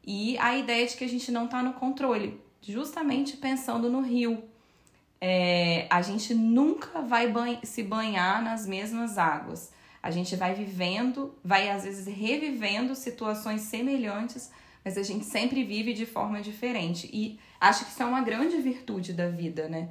[0.05, 4.43] E a ideia de que a gente não está no controle, justamente pensando no rio.
[5.23, 7.31] É, a gente nunca vai
[7.63, 9.71] se banhar nas mesmas águas.
[10.01, 14.51] A gente vai vivendo, vai às vezes revivendo situações semelhantes,
[14.83, 17.09] mas a gente sempre vive de forma diferente.
[17.13, 19.89] E acho que isso é uma grande virtude da vida, né?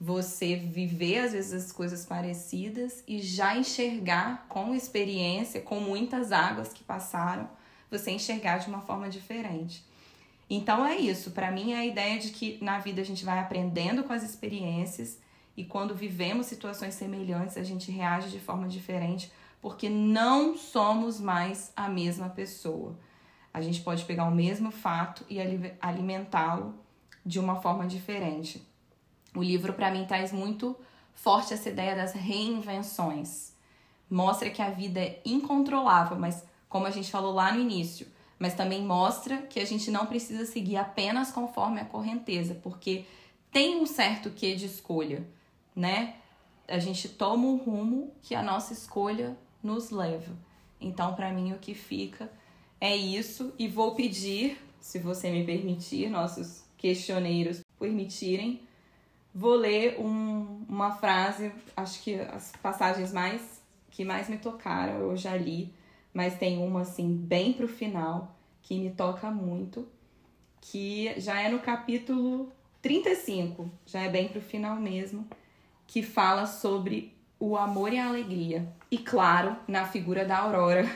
[0.00, 6.72] Você viver às vezes as coisas parecidas e já enxergar com experiência, com muitas águas
[6.72, 7.48] que passaram,
[7.88, 9.84] você enxergar de uma forma diferente.
[10.50, 13.38] Então é isso, para mim é a ideia de que na vida a gente vai
[13.38, 15.18] aprendendo com as experiências
[15.56, 19.30] e quando vivemos situações semelhantes, a gente reage de forma diferente
[19.62, 22.98] porque não somos mais a mesma pessoa.
[23.54, 25.38] A gente pode pegar o mesmo fato e
[25.80, 26.74] alimentá-lo
[27.24, 28.66] de uma forma diferente.
[29.34, 30.76] O livro, para mim, traz muito
[31.14, 33.52] forte essa ideia das reinvenções.
[34.10, 38.08] Mostra que a vida é incontrolável, mas como a gente falou lá no início,
[38.38, 43.04] mas também mostra que a gente não precisa seguir apenas conforme a correnteza, porque
[43.52, 45.24] tem um certo quê de escolha,
[45.76, 46.16] né?
[46.66, 50.32] A gente toma um rumo que a nossa escolha nos leva.
[50.80, 52.30] Então, para mim, o que fica
[52.80, 53.52] é isso.
[53.58, 58.60] E vou pedir, se você me permitir, nossos questioneiros permitirem,
[59.34, 63.62] vou ler um, uma frase, acho que as passagens mais
[63.92, 65.72] que mais me tocaram, eu já li,
[66.14, 69.86] mas tem uma assim bem pro final que me toca muito,
[70.60, 75.26] que já é no capítulo 35, já é bem pro final mesmo,
[75.86, 78.72] que fala sobre o amor e a alegria.
[78.88, 80.88] E claro, na figura da Aurora,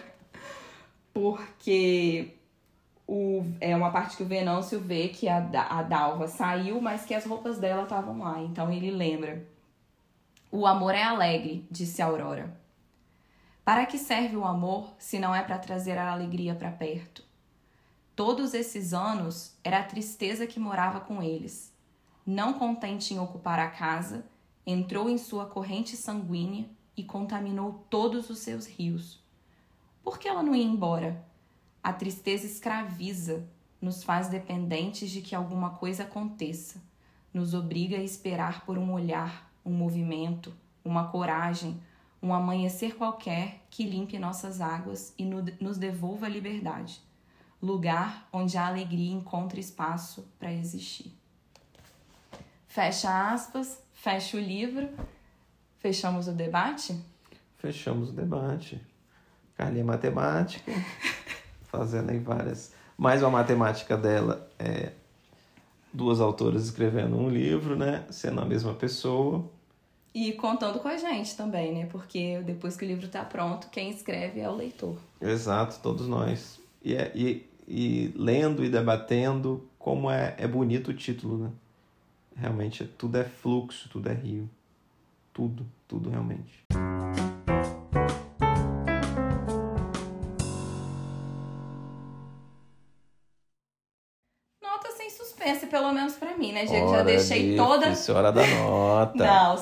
[1.12, 2.36] porque
[3.04, 7.14] o, é uma parte que o Venâncio vê que a, a Dalva saiu, mas que
[7.14, 8.40] as roupas dela estavam lá.
[8.40, 9.44] Então ele lembra.
[10.48, 12.56] O amor é alegre, disse Aurora.
[13.64, 17.24] Para que serve o amor se não é para trazer a alegria para perto?
[18.14, 21.74] Todos esses anos era a tristeza que morava com eles.
[22.24, 24.24] Não contente em ocupar a casa,
[24.66, 29.22] entrou em sua corrente sanguínea e contaminou todos os seus rios.
[30.02, 31.24] Por que ela não ia embora?
[31.82, 33.46] A tristeza escraviza,
[33.80, 36.82] nos faz dependentes de que alguma coisa aconteça,
[37.32, 40.52] nos obriga a esperar por um olhar, um movimento,
[40.84, 41.80] uma coragem,
[42.22, 47.00] um amanhecer qualquer que limpe nossas águas e nos devolva a liberdade,
[47.62, 51.12] lugar onde a alegria encontra espaço para existir.
[52.66, 54.88] Fecha aspas, fecha o livro.
[55.78, 56.96] Fechamos o debate?
[57.58, 58.80] Fechamos o debate.
[59.56, 60.70] Carlinha Matemática,
[61.64, 62.72] fazendo aí várias.
[62.96, 64.92] Mais uma matemática dela é
[65.92, 68.04] duas autoras escrevendo um livro, né?
[68.10, 69.50] Sendo a mesma pessoa.
[70.14, 71.86] E contando com a gente também, né?
[71.86, 74.98] Porque depois que o livro está pronto, quem escreve é o leitor.
[75.20, 76.60] Exato, todos nós.
[76.82, 81.50] E, é, e, e lendo e debatendo, como é, é bonito o título, né?
[82.36, 84.48] Realmente tudo é fluxo, tudo é rio.
[85.32, 86.64] Tudo, tudo realmente.
[95.46, 96.90] suspense, pelo menos para mim, né, gente?
[96.90, 97.92] Já deixei de, toda.
[98.12, 99.14] Hora da nota.
[99.24, 99.56] Não,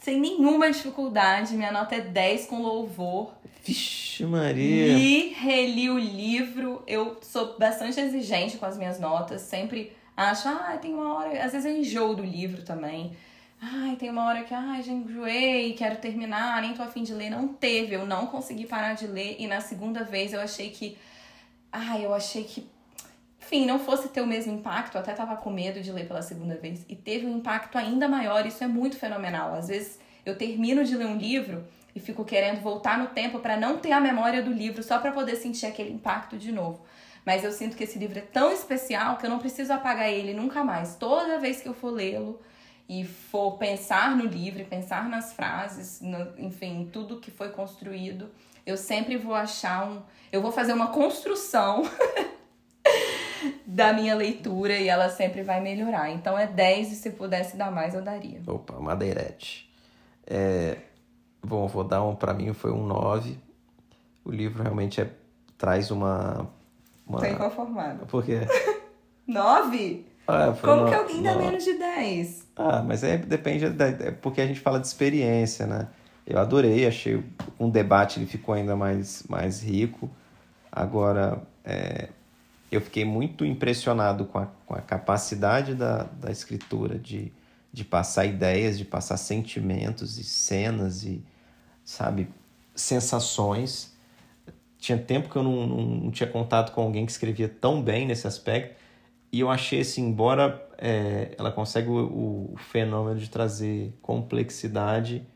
[0.00, 1.54] sem nenhuma dificuldade.
[1.54, 3.32] Minha nota é 10 com louvor.
[3.62, 4.94] Vixe, Maria!
[4.94, 6.82] Li, reli o livro.
[6.86, 9.42] Eu sou bastante exigente com as minhas notas.
[9.42, 11.44] Sempre acho, ah, tem uma hora.
[11.44, 13.16] Às vezes eu enjoo do livro também.
[13.60, 17.30] Ai, tem uma hora que, ai, já enjoei, quero terminar, nem tô afim de ler.
[17.30, 19.36] Não teve, eu não consegui parar de ler.
[19.38, 20.96] E na segunda vez eu achei que.
[21.72, 22.68] Ai, eu achei que
[23.46, 26.20] enfim, não fosse ter o mesmo impacto, eu até tava com medo de ler pela
[26.20, 29.54] segunda vez, e teve um impacto ainda maior, isso é muito fenomenal.
[29.54, 31.64] Às vezes eu termino de ler um livro
[31.94, 35.12] e fico querendo voltar no tempo para não ter a memória do livro, só para
[35.12, 36.84] poder sentir aquele impacto de novo.
[37.26, 40.32] Mas eu sinto que esse livro é tão especial que eu não preciso apagar ele
[40.32, 40.94] nunca mais.
[40.94, 42.40] Toda vez que eu for lê-lo
[42.88, 48.30] e for pensar no livro, pensar nas frases, no, enfim, tudo que foi construído,
[48.64, 50.02] eu sempre vou achar um.
[50.30, 51.82] Eu vou fazer uma construção
[53.66, 56.08] da minha leitura e ela sempre vai melhorar.
[56.10, 58.40] Então é 10 e se pudesse dar mais eu daria.
[58.46, 59.68] Opa, madeirete.
[60.24, 60.78] É,
[61.44, 63.36] bom, vou dar um, para mim foi um 9.
[64.24, 65.10] O livro realmente é,
[65.58, 66.54] traz uma...
[67.06, 67.20] uma...
[67.20, 68.06] Tô inconformado.
[68.06, 68.40] Por quê?
[69.26, 70.06] 9?
[70.26, 70.88] Ah, Como no...
[70.88, 71.40] que alguém dá no...
[71.40, 72.46] menos de 10?
[72.56, 75.88] Ah, mas é, depende, da, é porque a gente fala de experiência, né?
[76.26, 77.22] Eu adorei, achei
[77.58, 80.10] um debate ele ficou ainda mais, mais rico.
[80.72, 82.08] Agora, é,
[82.70, 87.32] eu fiquei muito impressionado com a, com a capacidade da, da escritura de,
[87.72, 91.24] de passar ideias, de passar sentimentos e cenas e,
[91.84, 92.28] sabe,
[92.74, 93.95] sensações.
[94.78, 98.06] Tinha tempo que eu não, não, não tinha contato com alguém que escrevia tão bem
[98.06, 98.76] nesse aspecto.
[99.32, 105.26] E eu achei assim, embora é, ela consegue o, o, fenômeno de trazer complexidade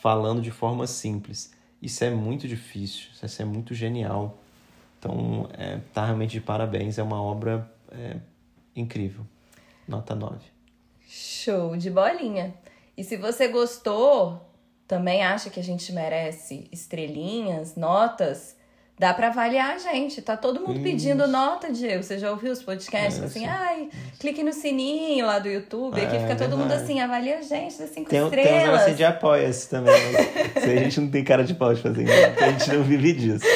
[0.00, 1.52] falando de forma simples.
[1.80, 4.38] Isso é muito difícil, isso é muito genial.
[4.98, 8.16] Então, é, tá realmente de parabéns, é uma obra é,
[8.74, 9.26] incrível.
[9.86, 10.38] Nota 9.
[11.06, 12.54] Show de bolinha.
[12.96, 14.51] E se você gostou,
[14.92, 18.54] também acha que a gente merece estrelinhas, notas,
[18.98, 20.20] dá para avaliar a gente.
[20.20, 20.82] Tá todo mundo Isso.
[20.82, 22.02] pedindo nota, Diego.
[22.02, 23.22] Você já ouviu os podcasts?
[23.22, 23.88] É, assim, ai,
[24.20, 25.98] clique no sininho lá do YouTube.
[25.98, 28.50] É, aqui fica todo mundo assim, avalia a gente, dá cinco tem, estrelas.
[28.50, 29.94] Tem um negócio de apoia-se também.
[30.12, 30.18] Né?
[30.62, 33.46] a gente não tem cara de pau de fazer isso, a gente não vive disso.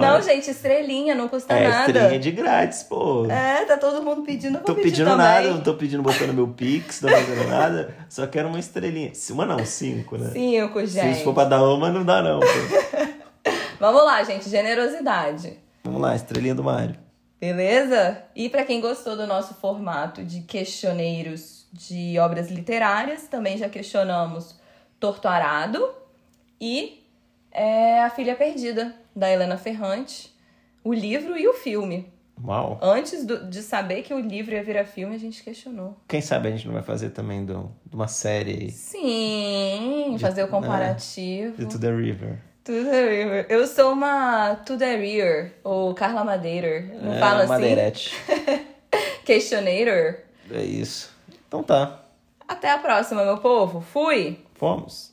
[0.00, 1.90] Não, gente, estrelinha, não custa é, nada.
[1.90, 3.26] Estrelinha de grátis, pô.
[3.26, 5.26] É, tá todo mundo pedindo, Tô pedindo também.
[5.26, 7.96] nada, não tô pedindo botando meu Pix, não tô fazendo nada.
[8.08, 9.12] Só quero uma estrelinha.
[9.30, 10.30] Uma não, cinco, né?
[10.30, 11.18] Cinco, gente.
[11.18, 12.46] Se for pra dar uma, não dá não, pô.
[13.80, 15.58] Vamos lá, gente, generosidade.
[15.84, 16.94] Vamos lá, estrelinha do Mário.
[17.40, 18.22] Beleza?
[18.36, 24.54] E para quem gostou do nosso formato de questioneiros de obras literárias, também já questionamos
[25.00, 25.92] Torto Arado
[26.60, 27.02] e
[27.50, 30.32] é, A Filha Perdida, da Helena Ferrante,
[30.84, 32.12] o livro e o filme.
[32.44, 32.78] Uau.
[32.82, 35.96] Antes do- de saber que o livro ia virar filme, a gente questionou.
[36.08, 37.52] Quem sabe a gente não vai fazer também de
[37.92, 38.70] uma série.
[38.70, 40.50] Sim, De- fazer o né?
[40.50, 41.56] comparativo.
[41.56, 42.38] De To The River.
[42.64, 43.46] To the River.
[43.48, 46.80] Eu sou uma To the Rear, ou Carla Madeira.
[47.02, 47.48] Não é, fala assim?
[47.48, 48.14] Madeirete.
[49.24, 50.16] Questionator.
[50.50, 51.10] É isso.
[51.46, 52.02] Então tá.
[52.48, 53.80] Até a próxima, meu povo.
[53.80, 54.38] Fui!
[54.54, 55.12] Fomos.